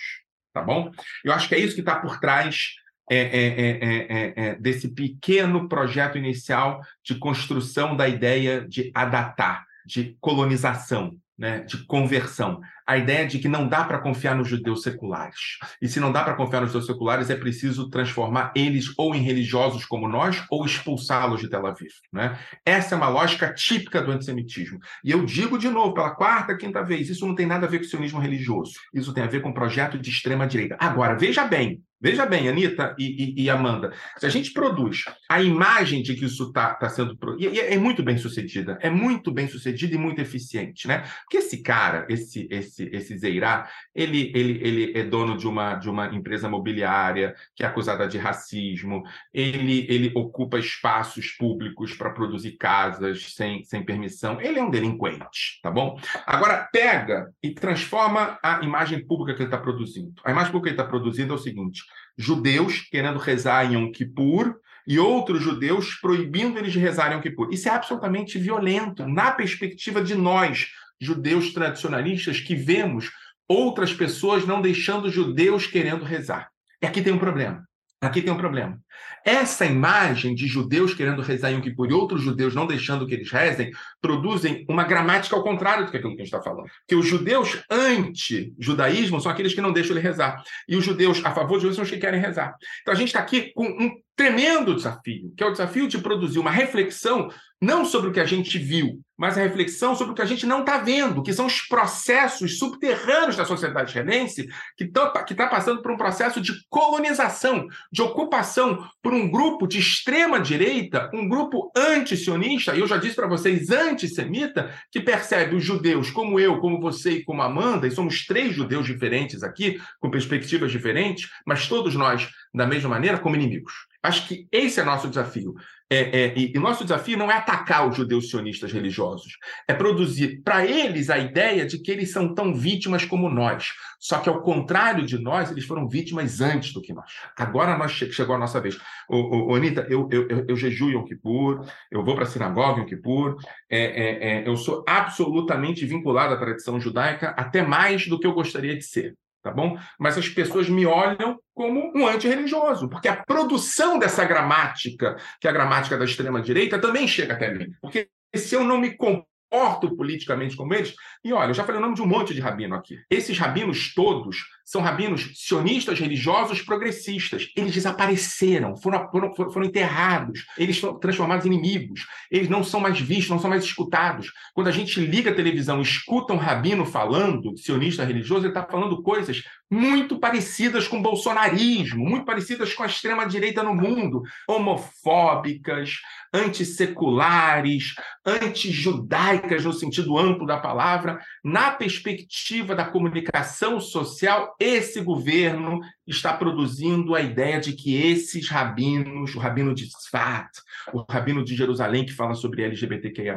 [0.52, 0.90] Tá bom?
[1.24, 2.74] Eu acho que é isso que está por trás
[3.10, 11.16] é, é, é, desse pequeno projeto inicial de construção da ideia de adatar, de colonização,
[11.38, 12.60] né, de conversão.
[12.86, 15.58] A ideia de que não dá para confiar nos judeus seculares.
[15.82, 19.20] E se não dá para confiar nos judeus seculares, é preciso transformar eles ou em
[19.20, 21.90] religiosos como nós, ou expulsá-los de Tel Aviv.
[22.12, 22.38] Né?
[22.64, 24.78] Essa é uma lógica típica do antissemitismo.
[25.04, 27.80] E eu digo de novo, pela quarta, quinta vez, isso não tem nada a ver
[27.80, 28.72] com o sionismo religioso.
[28.94, 30.76] Isso tem a ver com um projeto de extrema-direita.
[30.78, 35.42] Agora, veja bem, Veja bem, Anitta e, e, e, Amanda, se a gente produz a
[35.42, 37.18] imagem de que isso está tá sendo.
[37.36, 41.02] E, e, é muito bem sucedida, é muito bem sucedida e muito eficiente, né?
[41.22, 45.90] Porque esse cara, esse, esse, esse Zeirá, ele, ele, ele é dono de uma, de
[45.90, 49.02] uma empresa mobiliária que é acusada de racismo,
[49.34, 55.58] ele, ele ocupa espaços públicos para produzir casas sem, sem permissão, ele é um delinquente,
[55.60, 55.98] tá bom?
[56.24, 60.14] Agora, pega e transforma a imagem pública que ele está produzindo.
[60.24, 61.82] A imagem pública que ele está produzindo é o seguinte
[62.16, 64.56] judeus querendo rezar em Yom Kippur
[64.86, 67.52] e outros judeus proibindo eles de rezar em Yom Kippur.
[67.52, 70.68] Isso é absolutamente violento na perspectiva de nós,
[71.00, 73.10] judeus tradicionalistas, que vemos
[73.48, 76.50] outras pessoas não deixando judeus querendo rezar.
[76.82, 77.66] E aqui tem um problema.
[78.00, 78.78] Aqui tem um problema.
[79.24, 83.14] Essa imagem de judeus querendo rezar em Yom Kippur e outros judeus não deixando que
[83.14, 86.68] eles rezem, produzem uma gramática ao contrário do que aquilo que a gente está falando.
[86.86, 90.42] Que os judeus anti-judaísmo são aqueles que não deixam ele rezar.
[90.68, 92.54] E os judeus a favor de judaísmo são os que querem rezar.
[92.82, 96.38] Então a gente está aqui com um tremendo desafio, que é o desafio de produzir
[96.38, 97.28] uma reflexão
[97.60, 100.44] não sobre o que a gente viu, mas a reflexão sobre o que a gente
[100.44, 105.80] não está vendo, que são os processos subterrâneos da sociedade israelense, que está tá passando
[105.80, 111.72] por um processo de colonização, de ocupação por um grupo de extrema direita, um grupo
[111.74, 116.78] anti-sionista, e eu já disse para vocês, antissemita, que percebe os judeus como eu, como
[116.78, 121.94] você e como Amanda, e somos três judeus diferentes aqui, com perspectivas diferentes, mas todos
[121.94, 123.85] nós da mesma maneira, como inimigos.
[124.06, 125.54] Acho que esse é nosso desafio.
[125.90, 129.38] É, é, e, e, nosso desafio não é atacar os judeus sionistas religiosos,
[129.68, 133.72] é produzir para eles a ideia de que eles são tão vítimas como nós.
[134.00, 137.10] Só que, ao contrário de nós, eles foram vítimas antes do que nós.
[137.36, 138.76] Agora nós che chegou a nossa vez.
[139.08, 142.80] Ô, ô, Anitta, eu, eu, eu, eu jejuo Yom Kippur, eu vou para a sinagoga
[142.80, 143.36] Yom Kippur,
[143.70, 148.32] é, é, é, eu sou absolutamente vinculado à tradição judaica, até mais do que eu
[148.32, 149.14] gostaria de ser
[149.46, 149.78] tá bom?
[149.96, 155.50] Mas as pessoas me olham como um antirreligioso, porque a produção dessa gramática, que é
[155.50, 157.68] a gramática da extrema-direita, também chega até mim.
[157.80, 161.82] Porque se eu não me comporto politicamente como eles, e olha, eu já falei o
[161.82, 162.98] nome de um monte de rabino aqui.
[163.08, 167.48] Esses rabinos todos são rabinos sionistas religiosos progressistas.
[167.56, 172.06] Eles desapareceram, foram, foram, foram enterrados, eles foram transformados em inimigos.
[172.30, 174.30] Eles não são mais vistos, não são mais escutados.
[174.52, 179.02] Quando a gente liga a televisão escuta um rabino falando, sionista religioso, ele está falando
[179.02, 185.94] coisas muito parecidas com o bolsonarismo, muito parecidas com a extrema-direita no mundo, homofóbicas,
[186.32, 196.32] antisseculares, antijudaicas no sentido amplo da palavra, na perspectiva da comunicação social esse governo está
[196.32, 200.48] produzindo a ideia de que esses rabinos, o rabino de Sfat,
[200.92, 203.36] o rabino de Jerusalém que fala sobre LGBTQIA+,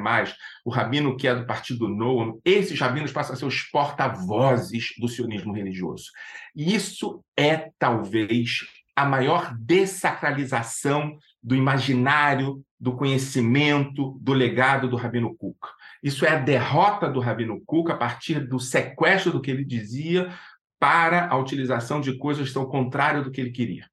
[0.63, 5.07] o rabino que é do partido Noam, esses rabinos passam a ser os porta-vozes do
[5.07, 6.11] sionismo religioso.
[6.55, 15.35] E isso é, talvez, a maior dessacralização do imaginário, do conhecimento, do legado do Rabino
[15.35, 15.57] Kuk.
[16.03, 20.33] Isso é a derrota do Rabino Kuk a partir do sequestro do que ele dizia
[20.79, 23.85] para a utilização de coisas que são o contrário do que ele queria.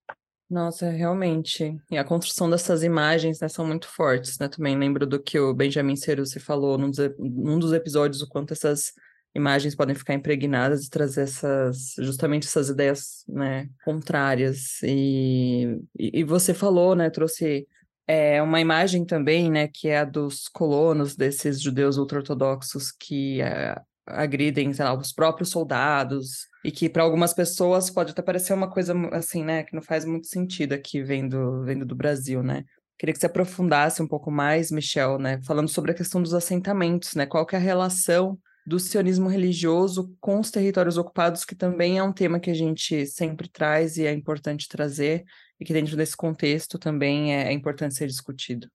[0.48, 1.76] Nossa, realmente.
[1.90, 4.48] E a construção dessas imagens, né, são muito fortes, né?
[4.48, 8.52] Também lembro do que o Benjamin Cerusi falou num dos, num dos episódios, o quanto
[8.52, 8.92] essas
[9.36, 14.82] imagens podem ficar impregnadas e trazer essas, justamente essas ideias, né, contrárias.
[14.82, 17.68] E, e, você falou, né, trouxe
[18.06, 23.76] é, uma imagem também, né, que é a dos colonos, desses judeus ultra-ortodoxos que é,
[24.06, 28.94] agridem, lá, os próprios soldados, e que para algumas pessoas pode até parecer uma coisa
[29.12, 32.64] assim, né, que não faz muito sentido aqui vendo, vendo do Brasil, né?
[32.98, 37.14] Queria que você aprofundasse um pouco mais, Michel, né, falando sobre a questão dos assentamentos,
[37.14, 37.26] né?
[37.26, 42.02] Qual que é a relação do sionismo religioso com os territórios ocupados, que também é
[42.02, 45.24] um tema que a gente sempre traz e é importante trazer,
[45.60, 48.68] e que dentro desse contexto também é, é importante ser discutido.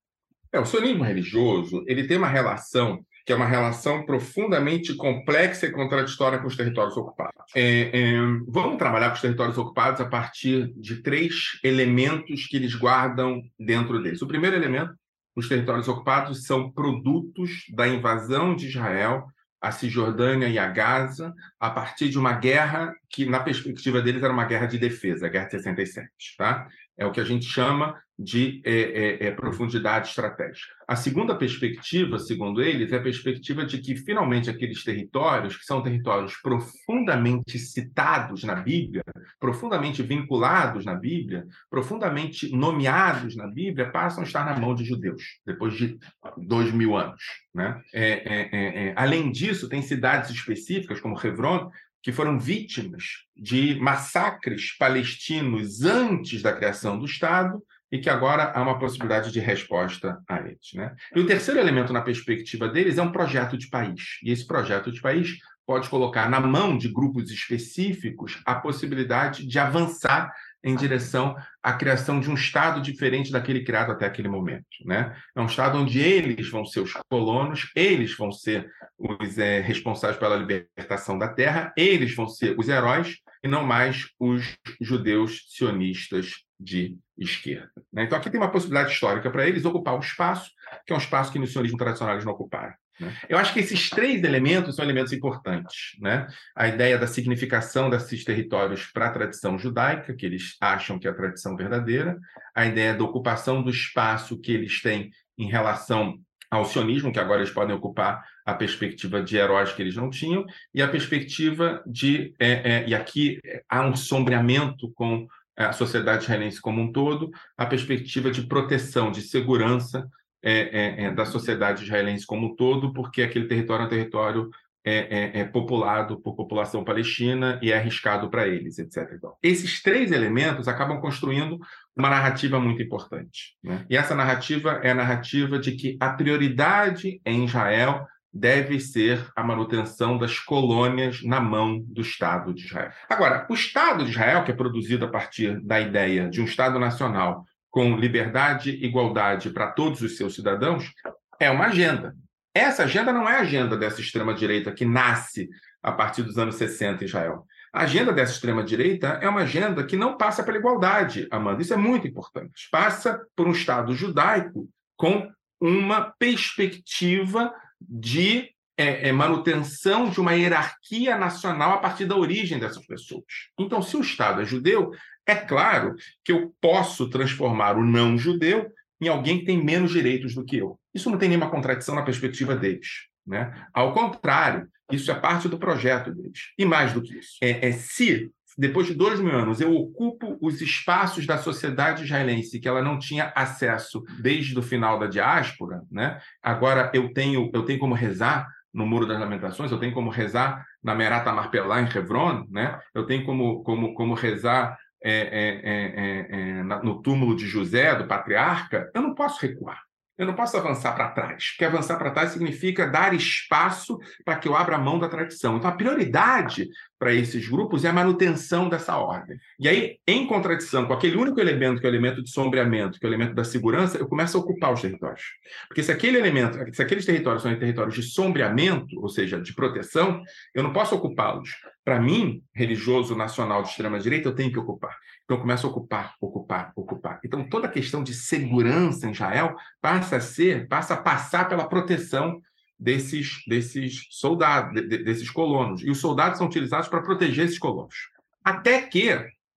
[0.53, 5.71] É, o sionismo religioso ele tem uma relação que é uma relação profundamente complexa e
[5.71, 7.45] contraditória com os territórios ocupados.
[7.55, 12.73] É, é, vamos trabalhar com os territórios ocupados a partir de três elementos que eles
[12.73, 14.23] guardam dentro deles.
[14.23, 14.91] O primeiro elemento,
[15.35, 19.27] os territórios ocupados são produtos da invasão de Israel
[19.61, 24.33] a Cisjordânia e a Gaza a partir de uma guerra que, na perspectiva deles, era
[24.33, 26.09] uma guerra de defesa, a Guerra de 67.
[26.37, 26.67] Tá?
[26.97, 30.73] É o que a gente chama de é, é, é, profundidade estratégica.
[30.87, 35.81] A segunda perspectiva, segundo eles, é a perspectiva de que, finalmente, aqueles territórios, que são
[35.81, 39.03] territórios profundamente citados na Bíblia,
[39.39, 45.23] profundamente vinculados na Bíblia, profundamente nomeados na Bíblia, passam a estar na mão de judeus,
[45.45, 45.97] depois de
[46.37, 47.23] dois mil anos.
[47.53, 47.81] Né?
[47.93, 51.71] É, é, é, além disso, tem cidades específicas, como Hebron,
[52.03, 53.03] que foram vítimas
[53.35, 59.39] de massacres palestinos antes da criação do Estado e que agora há uma possibilidade de
[59.39, 60.71] resposta a eles.
[60.73, 60.95] Né?
[61.15, 64.19] E o terceiro elemento na perspectiva deles é um projeto de país.
[64.23, 69.59] E esse projeto de país pode colocar na mão de grupos específicos a possibilidade de
[69.59, 70.31] avançar
[70.63, 74.67] em direção à criação de um Estado diferente daquele criado até aquele momento.
[74.85, 75.15] Né?
[75.35, 80.19] É um Estado onde eles vão ser os colonos, eles vão ser os é, responsáveis
[80.19, 86.43] pela libertação da terra, eles vão ser os heróis e não mais os judeus sionistas
[86.61, 87.71] de esquerda.
[87.91, 88.03] Né?
[88.03, 90.51] Então, aqui tem uma possibilidade histórica para eles ocupar o espaço,
[90.85, 92.73] que é um espaço que no sionismo tradicional eles não ocuparam.
[92.99, 93.17] Né?
[93.27, 95.97] Eu acho que esses três elementos são elementos importantes.
[95.99, 96.27] Né?
[96.55, 101.11] A ideia da significação desses territórios para a tradição judaica, que eles acham que é
[101.11, 102.17] a tradição verdadeira,
[102.55, 106.19] a ideia da ocupação do espaço que eles têm em relação
[106.49, 110.45] ao sionismo, que agora eles podem ocupar a perspectiva de heróis que eles não tinham,
[110.73, 112.33] e a perspectiva de.
[112.37, 115.25] É, é, e aqui há um sombreamento com
[115.57, 120.07] a sociedade israelense como um todo, a perspectiva de proteção, de segurança
[120.43, 124.49] é, é, é, da sociedade israelense como um todo, porque aquele território é um território
[124.83, 129.11] é, é, é populado por população palestina e é arriscado para eles, etc.
[129.13, 131.59] Então, esses três elementos acabam construindo
[131.95, 133.55] uma narrativa muito importante.
[133.63, 133.85] Né?
[133.89, 139.43] E essa narrativa é a narrativa de que a prioridade em Israel deve ser a
[139.43, 142.91] manutenção das colônias na mão do Estado de Israel.
[143.09, 146.79] Agora, o Estado de Israel, que é produzido a partir da ideia de um Estado
[146.79, 150.91] nacional com liberdade e igualdade para todos os seus cidadãos,
[151.39, 152.15] é uma agenda.
[152.53, 155.49] Essa agenda não é a agenda dessa extrema-direita que nasce
[155.81, 157.45] a partir dos anos 60 em Israel.
[157.73, 161.61] A agenda dessa extrema-direita é uma agenda que não passa pela igualdade, Amanda.
[161.61, 162.67] Isso é muito importante.
[162.69, 164.67] Passa por um Estado judaico
[164.97, 167.53] com uma perspectiva
[167.89, 173.23] de é, é, manutenção de uma hierarquia nacional a partir da origem dessas pessoas.
[173.59, 174.91] Então, se o Estado é judeu,
[175.25, 180.33] é claro que eu posso transformar o não judeu em alguém que tem menos direitos
[180.33, 180.79] do que eu.
[180.93, 183.07] Isso não tem nenhuma contradição na perspectiva deles.
[183.25, 183.53] Né?
[183.73, 186.51] Ao contrário, isso é parte do projeto deles.
[186.57, 190.37] E mais do que isso, é, é se depois de dois mil anos eu ocupo
[190.39, 195.81] os espaços da sociedade israelense que ela não tinha acesso desde o final da diáspora,
[195.89, 196.21] né?
[196.43, 200.63] agora eu tenho, eu tenho como rezar no Muro das Lamentações, eu tenho como rezar
[200.81, 202.79] na Merata Marpelá, em Hebron, né?
[202.93, 208.91] eu tenho como, como, como rezar é, é, é, no túmulo de José, do patriarca,
[208.93, 209.81] eu não posso recuar.
[210.21, 214.47] Eu não posso avançar para trás, porque avançar para trás significa dar espaço para que
[214.47, 215.57] eu abra mão da tradição.
[215.57, 219.35] Então, a prioridade para esses grupos é a manutenção dessa ordem.
[219.59, 223.05] E aí, em contradição com aquele único elemento, que é o elemento de sombreamento, que
[223.07, 225.23] é o elemento da segurança, eu começo a ocupar os territórios.
[225.67, 230.21] Porque se aquele elemento, se aqueles territórios são territórios de sombreamento, ou seja, de proteção,
[230.53, 231.49] eu não posso ocupá-los.
[231.83, 234.95] Para mim, religioso nacional de extrema-direita, eu tenho que ocupar.
[235.23, 237.19] Então, eu começo a ocupar, ocupar, ocupar.
[237.23, 241.67] Então, toda a questão de segurança em Israel passa a ser, passa a passar pela
[241.67, 242.41] proteção
[242.81, 245.83] desses, desses soldados, de, desses colonos.
[245.83, 247.95] E os soldados são utilizados para proteger esses colonos.
[248.43, 249.11] Até que,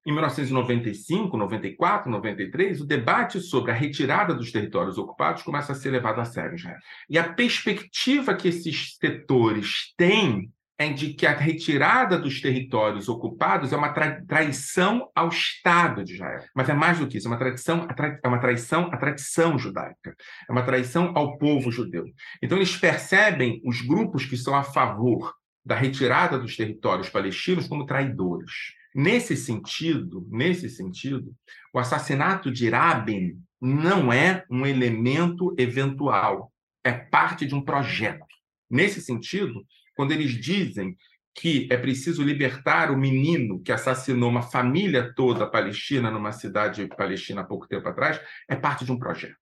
[0.07, 5.91] em 1995, 94, 93, o debate sobre a retirada dos territórios ocupados começa a ser
[5.91, 6.79] levado a sério Israel.
[7.09, 13.73] E a perspectiva que esses setores têm é de que a retirada dos territórios ocupados
[13.73, 16.43] é uma traição ao Estado de Israel.
[16.55, 17.87] Mas é mais do que isso, é uma traição,
[18.23, 20.17] é uma traição à tradição judaica,
[20.49, 22.05] é uma traição ao povo judeu.
[22.43, 25.33] Então eles percebem os grupos que são a favor
[25.65, 28.53] da retirada dos territórios palestinos como traidores.
[28.95, 31.33] Nesse sentido, nesse sentido,
[31.73, 36.53] o assassinato de Rabin não é um elemento eventual,
[36.85, 38.27] é parte de um projeto.
[38.71, 39.65] Nesse sentido,
[39.95, 40.97] quando eles dizem
[41.35, 47.41] que é preciso libertar o menino que assassinou uma família toda palestina numa cidade palestina
[47.41, 49.35] há pouco tempo atrás, é parte de um projeto.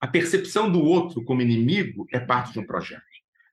[0.00, 3.02] A percepção do outro como inimigo é parte de um projeto.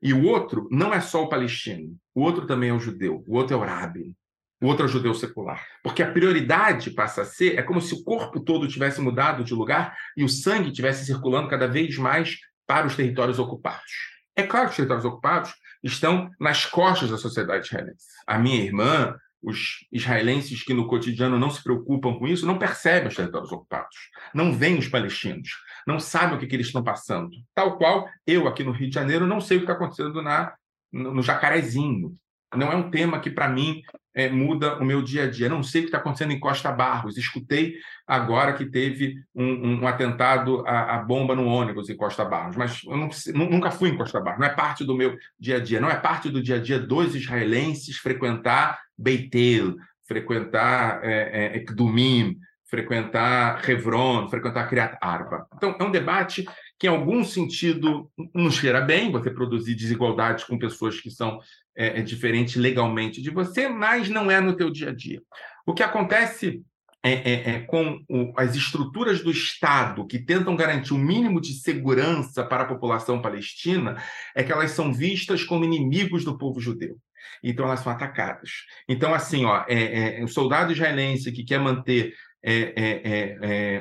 [0.01, 3.37] E o outro não é só o palestino, o outro também é o judeu, o
[3.37, 4.15] outro é o árabe,
[4.61, 5.65] o outro é o judeu secular.
[5.83, 9.53] Porque a prioridade passa a ser, é como se o corpo todo tivesse mudado de
[9.53, 14.12] lugar e o sangue tivesse circulando cada vez mais para os territórios ocupados.
[14.35, 15.53] É claro que os territórios ocupados
[15.83, 18.05] estão nas costas da sociedade israelense.
[18.25, 23.09] A minha irmã, os israelenses que no cotidiano não se preocupam com isso, não percebem
[23.09, 23.95] os territórios ocupados,
[24.33, 25.49] não veem os palestinos,
[25.85, 27.31] não sabem o que, que eles estão passando.
[27.53, 30.53] Tal qual eu, aqui no Rio de Janeiro, não sei o que está acontecendo na,
[30.91, 32.15] no, no Jacarezinho,
[32.55, 33.81] não é um tema que, para mim,
[34.13, 35.49] é, muda o meu dia a dia.
[35.49, 37.17] Não sei o que está acontecendo em Costa Barros.
[37.17, 37.75] Escutei
[38.05, 42.81] agora que teve um, um atentado à, à, bomba no ônibus em Costa Barros, mas
[42.83, 43.09] eu não,
[43.49, 44.39] nunca fui em Costa Barros.
[44.39, 45.79] Não é parte do meu dia a dia.
[45.79, 49.75] Não é parte do dia a dia dos israelenses frequentar Beitel,
[50.05, 52.37] frequentar é, é, Ekdumim,
[52.73, 55.47] frequentar Hebron, frequentar Criat Arba.
[55.55, 56.45] Então, é um debate
[56.83, 61.39] que, em algum sentido, não cheira bem você produzir desigualdades com pessoas que são
[61.73, 65.21] é, é diferente legalmente de você, mas não é no teu dia a dia.
[65.65, 66.61] O que acontece
[67.01, 71.39] é, é, é, com o, as estruturas do Estado que tentam garantir o um mínimo
[71.39, 73.95] de segurança para a população palestina
[74.35, 76.97] é que elas são vistas como inimigos do povo judeu.
[77.41, 78.49] Então elas são atacadas.
[78.89, 82.13] Então, assim, ó, é, é, um soldado israelense que quer manter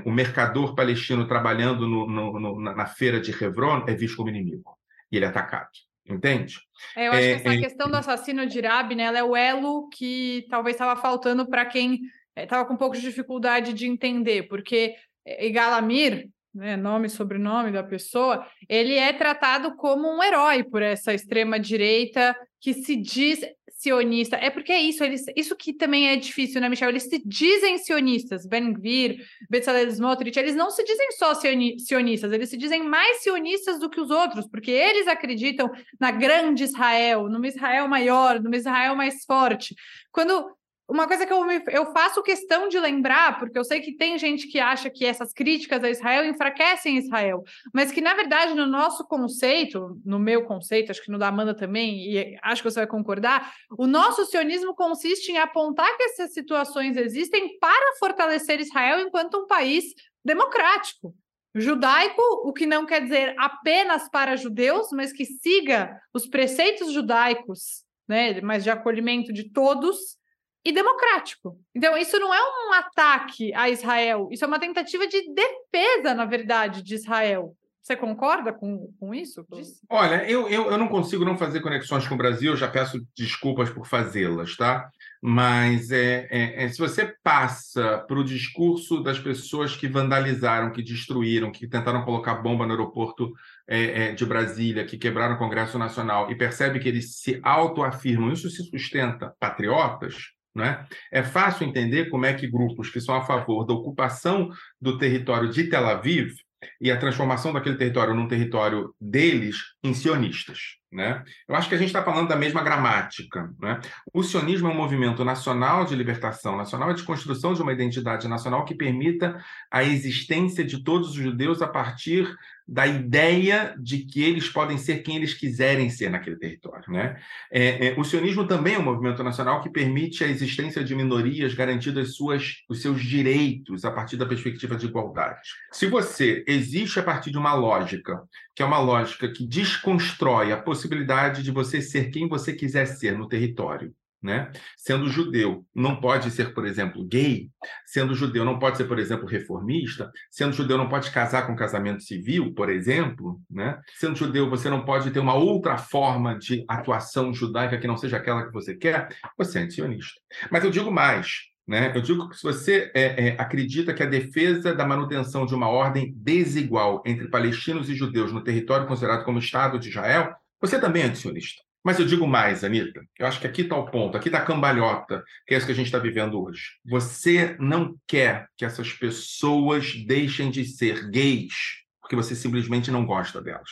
[0.05, 4.77] o mercador palestino trabalhando no, no, no, na feira de Hebron é visto como inimigo.
[5.11, 5.71] E ele é atacado.
[6.09, 6.59] Entende?
[6.97, 7.61] É, eu acho é, que essa é...
[7.61, 11.65] questão do assassino de Irabi, né, ela é o elo que talvez estava faltando para
[11.65, 12.01] quem
[12.37, 17.71] estava é, com um pouco de dificuldade de entender, porque Igalamir, né, nome e sobrenome
[17.71, 23.41] da pessoa, ele é tratado como um herói por essa extrema direita que se diz
[23.83, 24.37] sionista.
[24.37, 26.89] É porque é isso, eles, isso que também é difícil, né, Michel?
[26.89, 29.19] Eles se dizem sionistas, Ben Gvir,
[29.51, 34.01] Bezalel Smotrich, eles não se dizem só sionistas, eles se dizem mais sionistas do que
[34.01, 39.75] os outros, porque eles acreditam na grande Israel, numa Israel maior, numa Israel mais forte.
[40.13, 40.47] Quando
[40.93, 44.19] uma coisa que eu, me, eu faço questão de lembrar, porque eu sei que tem
[44.19, 48.67] gente que acha que essas críticas a Israel enfraquecem Israel, mas que, na verdade, no
[48.67, 52.81] nosso conceito, no meu conceito, acho que no da Amanda também, e acho que você
[52.81, 59.01] vai concordar, o nosso sionismo consiste em apontar que essas situações existem para fortalecer Israel
[59.01, 59.85] enquanto um país
[60.23, 61.15] democrático.
[61.55, 67.83] Judaico, o que não quer dizer apenas para judeus, mas que siga os preceitos judaicos,
[68.07, 70.21] né, mas de acolhimento de todos,
[70.65, 71.59] e democrático.
[71.75, 76.25] Então, isso não é um ataque a Israel, isso é uma tentativa de defesa, na
[76.25, 77.57] verdade, de Israel.
[77.83, 79.45] Você concorda com, com isso?
[79.91, 83.71] Olha, eu, eu, eu não consigo não fazer conexões com o Brasil, já peço desculpas
[83.71, 84.89] por fazê-las, tá?
[85.21, 90.81] Mas é, é, é, se você passa para o discurso das pessoas que vandalizaram, que
[90.81, 93.33] destruíram, que tentaram colocar bomba no aeroporto
[93.67, 98.33] é, é de Brasília, que quebraram o Congresso Nacional, e percebe que eles se autoafirmam,
[98.33, 100.85] isso se sustenta patriotas, né?
[101.11, 104.51] É fácil entender como é que grupos que são a favor da ocupação
[104.81, 106.35] do território de Tel Aviv
[106.81, 110.79] e a transformação daquele território num território deles em sionistas.
[110.93, 111.25] Né?
[111.49, 113.51] Eu acho que a gente está falando da mesma gramática.
[113.59, 113.81] Né?
[114.13, 118.65] O sionismo é um movimento nacional de libertação, nacional de construção de uma identidade nacional
[118.65, 122.33] que permita a existência de todos os judeus a partir
[122.73, 126.91] da ideia de que eles podem ser quem eles quiserem ser naquele território.
[126.91, 127.21] Né?
[127.51, 131.53] É, é, o sionismo também é um movimento nacional que permite a existência de minorias
[131.53, 135.39] garantidas suas, os seus direitos a partir da perspectiva de igualdade.
[135.71, 138.23] Se você existe a partir de uma lógica,
[138.57, 143.19] que é uma lógica que desconstrói a possibilidade de você ser quem você quiser ser
[143.19, 144.53] no território, Né?
[144.77, 147.51] Sendo judeu, não pode ser, por exemplo, gay.
[147.87, 150.11] Sendo judeu, não pode ser, por exemplo, reformista.
[150.31, 153.41] Sendo judeu, não pode casar com casamento civil, por exemplo.
[153.51, 153.79] Né?
[153.99, 158.19] Sendo judeu, você não pode ter uma outra forma de atuação judaica que não seja
[158.19, 159.09] aquela que você quer.
[159.37, 160.21] Você é antisionista.
[160.51, 161.93] Mas eu digo mais: né?
[161.95, 165.69] Eu digo que se você é, é, acredita que a defesa da manutenção de uma
[165.69, 171.03] ordem desigual entre palestinos e judeus no território considerado como Estado de Israel, você também
[171.03, 171.63] é antisionista.
[171.85, 174.45] Mas eu digo mais, Anitta, eu acho que aqui está o ponto, aqui está a
[174.45, 176.63] cambalhota, que é isso que a gente está vivendo hoje.
[176.85, 183.41] Você não quer que essas pessoas deixem de ser gays porque você simplesmente não gosta
[183.41, 183.71] delas.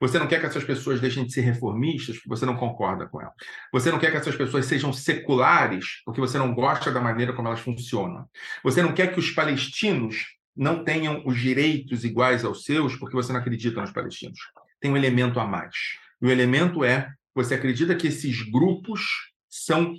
[0.00, 3.20] Você não quer que essas pessoas deixem de ser reformistas porque você não concorda com
[3.20, 3.34] elas.
[3.72, 7.48] Você não quer que essas pessoas sejam seculares porque você não gosta da maneira como
[7.48, 8.26] elas funcionam.
[8.62, 10.24] Você não quer que os palestinos
[10.56, 14.38] não tenham os direitos iguais aos seus porque você não acredita nos palestinos.
[14.80, 15.74] Tem um elemento a mais.
[16.22, 19.00] E o elemento é você acredita que esses grupos
[19.48, 19.94] são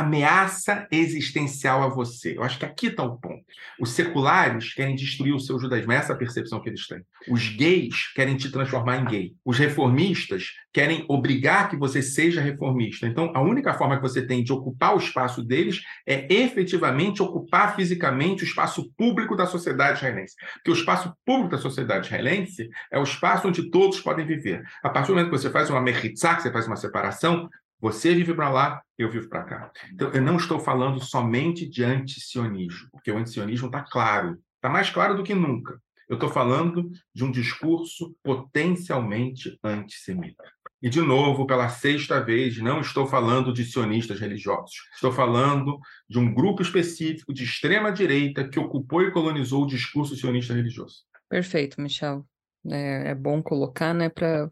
[0.00, 2.36] ameaça existencial a você.
[2.36, 3.44] Eu acho que aqui está o ponto.
[3.80, 7.02] Os seculares querem destruir o seu judaísmo, essa é a percepção que eles têm.
[7.28, 9.32] Os gays querem te transformar em gay.
[9.44, 13.06] Os reformistas querem obrigar que você seja reformista.
[13.06, 17.76] Então, a única forma que você tem de ocupar o espaço deles é efetivamente ocupar
[17.76, 20.34] fisicamente o espaço público da sociedade israelense.
[20.54, 24.62] Porque o espaço público da sociedade israelense é o espaço onde todos podem viver.
[24.82, 27.48] A partir do momento que você faz uma mechitzá, que você faz uma separação,
[27.80, 29.72] você vive para lá, eu vivo para cá.
[29.92, 34.90] Então, eu não estou falando somente de antisionismo, porque o antisionismo está claro, está mais
[34.90, 35.80] claro do que nunca.
[36.08, 40.44] Eu estou falando de um discurso potencialmente antissemita.
[40.82, 44.74] E, de novo, pela sexta vez, não estou falando de sionistas religiosos.
[44.94, 50.52] Estou falando de um grupo específico de extrema-direita que ocupou e colonizou o discurso sionista
[50.52, 51.04] religioso.
[51.26, 52.26] Perfeito, Michel.
[52.70, 54.50] É, é bom colocar, né, para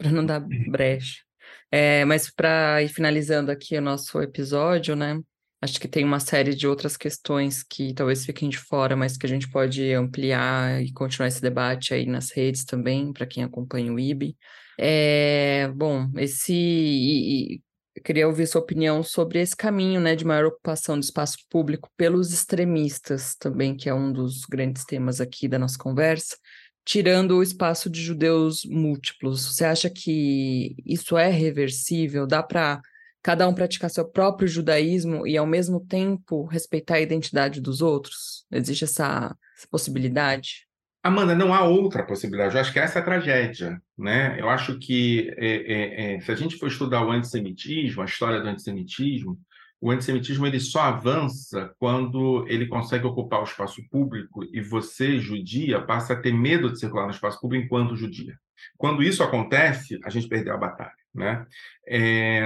[0.00, 1.22] não dar brecha.
[1.70, 5.20] É, mas para ir finalizando aqui o nosso episódio, né?
[5.62, 9.24] Acho que tem uma série de outras questões que talvez fiquem de fora, mas que
[9.24, 13.92] a gente pode ampliar e continuar esse debate aí nas redes também, para quem acompanha
[13.92, 14.36] o IB.
[14.78, 16.52] É, bom, esse.
[16.52, 17.62] E, e,
[18.04, 22.32] queria ouvir sua opinião sobre esse caminho né, de maior ocupação do espaço público pelos
[22.32, 26.36] extremistas também, que é um dos grandes temas aqui da nossa conversa
[26.84, 29.46] tirando o espaço de judeus múltiplos.
[29.46, 32.26] Você acha que isso é reversível?
[32.26, 32.80] Dá para
[33.22, 38.44] cada um praticar seu próprio judaísmo e, ao mesmo tempo, respeitar a identidade dos outros?
[38.50, 39.36] Existe essa,
[39.70, 40.66] possibilidade?
[41.04, 42.54] Amanda, não há outra possibilidade.
[42.54, 43.80] Eu acho que essa é a tragédia.
[43.96, 44.40] Né?
[44.40, 48.40] Eu acho que é, é, é, se a gente for estudar o antissemitismo, a história
[48.40, 49.38] do antissemitismo,
[49.82, 55.80] o antissemitismo ele só avança quando ele consegue ocupar o espaço público e você, judia,
[55.80, 58.38] passa a ter medo de circular no espaço público enquanto judia.
[58.78, 60.92] Quando isso acontece, a gente perdeu a batalha.
[61.12, 61.44] Né?
[61.84, 62.42] É...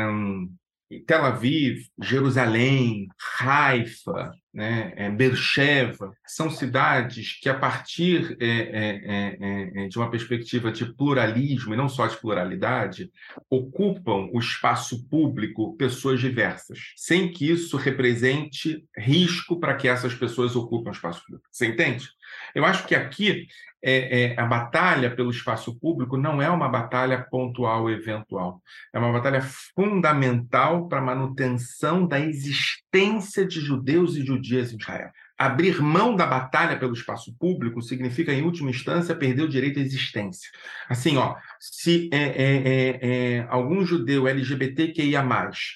[1.07, 3.09] Tel Aviv, Jerusalém,
[3.41, 9.99] Haifa, né, é, Beersheba, são cidades que, a partir é é, é, é, é, de
[9.99, 13.11] uma perspectiva de pluralismo, e não só de pluralidade,
[13.51, 20.57] ocupam o espaço público pessoas diversas, sem que isso represente risco para que essas pessoas
[20.57, 21.47] ocupem o espaço público.
[21.51, 22.09] Você entende?
[22.55, 23.47] Eu acho que aqui
[23.83, 28.61] é, é, a batalha pelo espaço público não é uma batalha pontual, eventual.
[28.93, 35.11] É uma batalha fundamental para a manutenção da existência de judeus e judias em Israel.
[35.39, 39.83] Abrir mão da batalha pelo espaço público significa, em última instância, perder o direito à
[39.83, 40.51] existência.
[40.89, 42.99] Assim, ó, se é, é, é,
[43.39, 45.23] é algum judeu LGBTQIA+,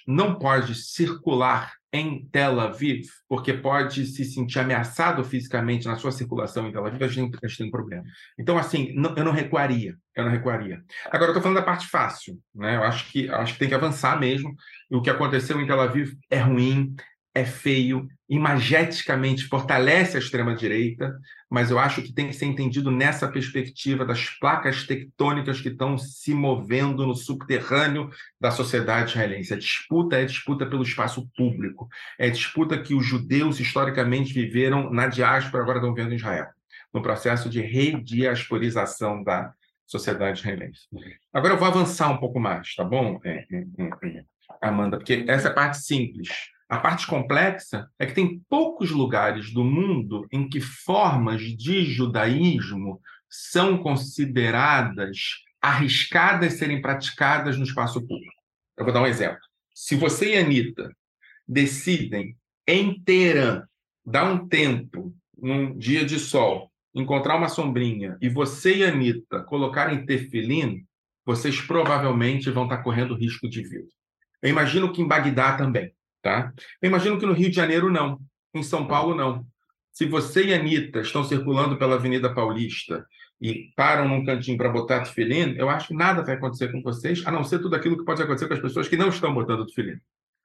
[0.07, 6.69] não pode circular em Tel Aviv, porque pode se sentir ameaçado fisicamente na sua circulação
[6.69, 8.05] em Tel Aviv, a gente, a gente tem um problema.
[8.39, 10.83] Então, assim, não, eu não recuaria, eu não recuaria.
[11.07, 12.77] Agora, eu estou falando da parte fácil, né?
[12.77, 14.55] Eu acho que, acho que tem que avançar mesmo.
[14.91, 16.95] O que aconteceu em Tel Aviv é ruim,
[17.35, 21.17] é feio, imageticamente fortalece a extrema-direita,
[21.49, 25.97] mas eu acho que tem que ser entendido nessa perspectiva das placas tectônicas que estão
[25.97, 28.11] se movendo no subterrâneo
[28.41, 29.55] da sociedade israelense.
[29.55, 35.07] A disputa é disputa pelo espaço público, é disputa que os judeus historicamente viveram na
[35.07, 36.49] diáspora, agora estão vendo em Israel,
[36.93, 39.53] no processo de rediasporização da
[39.87, 40.83] sociedade israelense.
[41.33, 43.65] Agora eu vou avançar um pouco mais, tá bom, é, é,
[44.07, 44.25] é,
[44.61, 44.99] Amanda?
[44.99, 46.29] Porque essa é a parte simples.
[46.71, 53.01] A parte complexa é que tem poucos lugares do mundo em que formas de judaísmo
[53.29, 55.19] são consideradas
[55.61, 58.41] arriscadas serem praticadas no espaço público.
[58.79, 59.41] Eu vou dar um exemplo.
[59.75, 60.95] Se você e Anitta
[61.47, 63.65] decidem em Teherã
[64.07, 70.07] dar um tempo num dia de sol, encontrar uma sombrinha e você e Anitta colocarem
[70.07, 70.87] tefilim,
[71.27, 73.89] vocês provavelmente vão estar correndo risco de vida.
[74.41, 75.93] Eu imagino que em Bagdá também.
[76.23, 76.53] Tá?
[76.83, 78.21] Eu imagino que no Rio de Janeiro não,
[78.55, 79.47] em São Paulo não.
[79.93, 83.07] Se você e a Anitta estão circulando pela Avenida Paulista
[83.41, 87.27] e param num cantinho para botar tefilim, eu acho que nada vai acontecer com vocês,
[87.27, 89.67] a não ser tudo aquilo que pode acontecer com as pessoas que não estão botando
[89.67, 89.99] tefilim.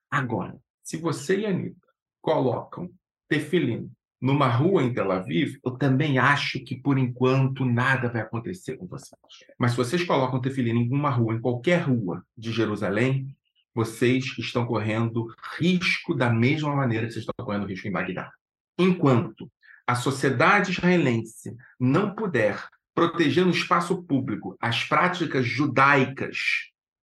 [0.10, 1.88] Agora, se você e a Anitta
[2.22, 2.90] colocam
[3.28, 8.78] tefilim numa rua em Tel Aviv, eu também acho que, por enquanto, nada vai acontecer
[8.78, 9.20] com vocês.
[9.60, 13.28] Mas se vocês colocam tefilim em uma rua, em qualquer rua de Jerusalém,
[13.76, 15.28] vocês estão correndo
[15.60, 18.32] risco da mesma maneira que vocês estão correndo risco em Bagdá.
[18.80, 19.52] Enquanto
[19.86, 26.38] a sociedade israelense não puder proteger no espaço público as práticas judaicas,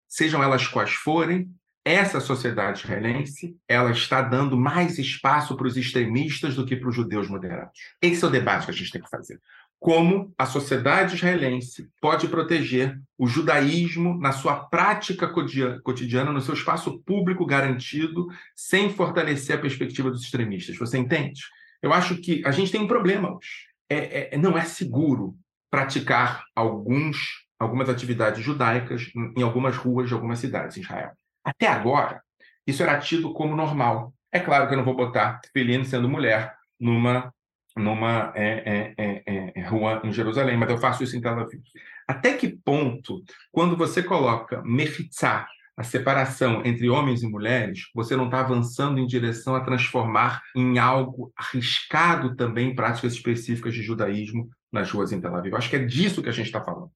[0.09, 1.49] sejam elas quais forem,
[1.85, 6.95] essa sociedade israelense ela está dando mais espaço para os extremistas do que para os
[6.95, 7.79] judeus moderados.
[8.01, 9.41] Esse é o debate que a gente tem que fazer.
[9.83, 17.03] Como a sociedade israelense pode proteger o judaísmo na sua prática cotidiana, no seu espaço
[17.03, 20.79] público garantido, sem fortalecer a perspectiva dos extremistas.
[20.79, 21.41] Você entende?
[21.83, 23.67] Eu acho que a gente tem um problema hoje.
[23.91, 25.35] É, é, não é seguro
[25.69, 31.11] praticar alguns, algumas atividades judaicas em algumas ruas de algumas cidades em Israel.
[31.45, 32.23] Até agora,
[32.65, 34.15] isso era tido como normal.
[34.31, 37.35] É claro que eu não vou botar Felino sendo mulher numa,
[37.77, 41.63] numa é, é, é, é, rua em Jerusalém, mas eu faço isso em Tel Aviv.
[42.07, 45.47] Até que ponto, quando você coloca mechitzah,
[45.77, 50.79] a separação entre homens e mulheres, você não está avançando em direção a transformar em
[50.79, 55.55] algo arriscado também práticas específicas de judaísmo nas ruas em Tel Aviv.
[55.55, 56.91] Acho que é disso que a gente está falando.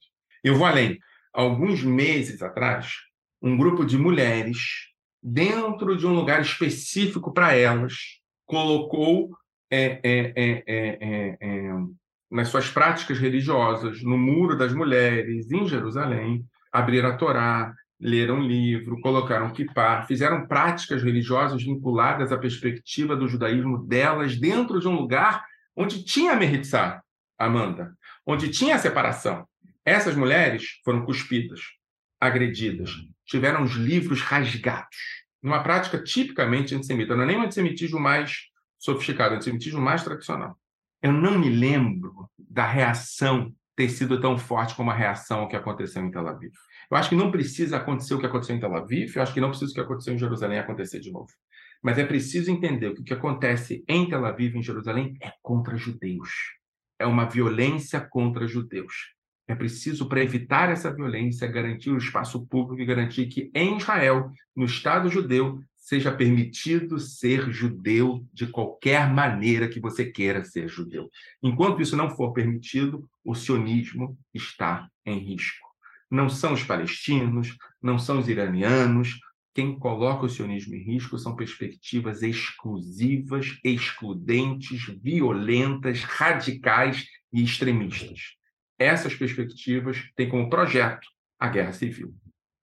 [0.44, 0.98] Eu vou além.
[1.32, 2.94] Alguns meses atrás,
[3.42, 4.58] um grupo de mulheres,
[5.22, 7.94] dentro de um lugar específico para elas,
[8.44, 9.30] colocou
[9.70, 11.70] é, é, é,
[12.30, 19.00] nas suas práticas religiosas, no Muro das Mulheres, em Jerusalém, abriram a Torá, leram livro,
[19.00, 25.44] colocaram kippah, fizeram práticas religiosas vinculadas à perspectiva do judaísmo delas dentro de um lugar
[25.74, 27.02] onde tinha Meritzá,
[27.38, 27.94] Amanda,
[28.26, 29.46] onde tinha separação.
[29.84, 31.60] Essas mulheres foram cuspidas,
[32.20, 32.90] agredidas,
[33.24, 34.96] tiveram os livros rasgados,
[35.42, 37.14] numa prática tipicamente antissemita.
[37.14, 38.48] Não é nem um antissemitismo mais
[38.78, 40.58] sofisticado, um antissemitismo mais tradicional.
[41.02, 46.02] Eu não me lembro da reação ter sido tão forte como a reação que aconteceu
[46.02, 46.52] em Tel Aviv.
[46.90, 49.40] Eu acho que não precisa acontecer o que aconteceu em Tel Aviv, eu acho que
[49.40, 51.30] não precisa o que aconteceu em Jerusalém acontecer de novo.
[51.82, 55.76] Mas é preciso entender que o que acontece em Tel Aviv, em Jerusalém, é contra
[55.76, 56.30] judeus.
[56.98, 59.14] É uma violência contra judeus.
[59.46, 64.32] É preciso, para evitar essa violência, garantir o espaço público e garantir que em Israel,
[64.56, 71.08] no Estado judeu, seja permitido ser judeu de qualquer maneira que você queira ser judeu.
[71.40, 75.64] Enquanto isso não for permitido, o sionismo está em risco.
[76.10, 79.16] Não são os palestinos, não são os iranianos.
[79.54, 88.34] Quem coloca o sionismo em risco são perspectivas exclusivas, excludentes, violentas, radicais e extremistas.
[88.76, 91.06] Essas perspectivas têm como projeto
[91.38, 92.12] a guerra civil.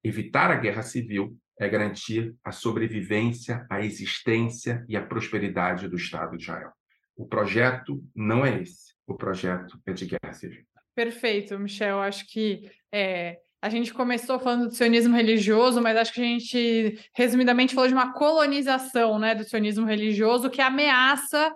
[0.04, 6.38] Evitar a guerra civil é garantir a sobrevivência, a existência e a prosperidade do Estado
[6.38, 6.72] de Israel.
[7.16, 8.94] O projeto não é esse.
[9.06, 10.64] O projeto é de guerra civil.
[10.96, 12.00] Perfeito, Michel.
[12.00, 17.00] Acho que é, a gente começou falando do sionismo religioso, mas acho que a gente,
[17.16, 21.54] resumidamente, falou de uma colonização né, do sionismo religioso que ameaça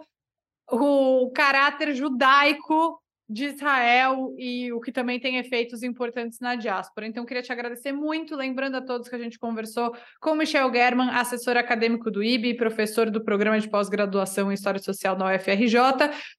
[0.70, 7.06] o caráter judaico de Israel e o que também tem efeitos importantes na diáspora.
[7.06, 11.10] Então, queria te agradecer muito, lembrando a todos que a gente conversou com Michel German,
[11.10, 15.78] assessor acadêmico do IB, professor do programa de pós-graduação em História Social da UFRJ.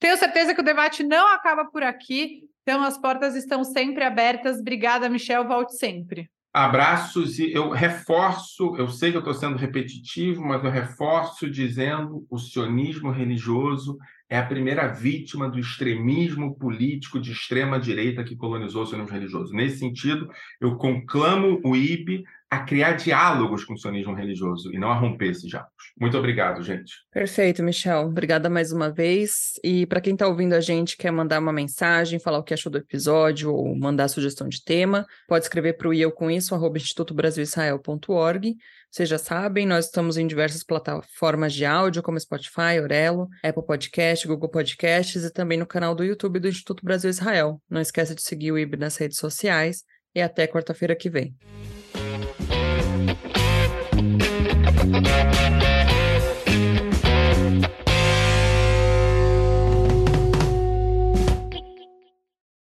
[0.00, 4.58] Tenho certeza que o debate não acaba por aqui, então as portas estão sempre abertas.
[4.58, 6.30] Obrigada, Michel, volte sempre.
[6.52, 12.26] Abraços e eu reforço, eu sei que eu estou sendo repetitivo, mas eu reforço dizendo
[12.30, 13.98] o sionismo religioso
[14.28, 19.54] é a primeira vítima do extremismo político de extrema direita que colonizou o sionismo religioso.
[19.54, 20.28] Nesse sentido,
[20.60, 25.30] eu conclamo o IB a criar diálogos com o sionismo religioso e não a romper
[25.30, 25.74] esses diálogos.
[26.00, 26.94] Muito obrigado, gente.
[27.12, 28.06] Perfeito, Michel.
[28.06, 29.60] Obrigada mais uma vez.
[29.62, 32.72] E para quem está ouvindo a gente, quer mandar uma mensagem, falar o que achou
[32.72, 36.78] do episódio ou mandar sugestão de tema, pode escrever para o eu com isso, arroba
[36.78, 38.56] institutobrasilisrael.org.
[38.90, 44.26] Vocês já sabem, nós estamos em diversas plataformas de áudio, como Spotify, Orelo, Apple Podcast,
[44.26, 47.60] Google Podcasts e também no canal do YouTube do Instituto Brasil Israel.
[47.68, 49.84] Não esqueça de seguir o IB nas redes sociais
[50.14, 51.36] e até quarta-feira que vem.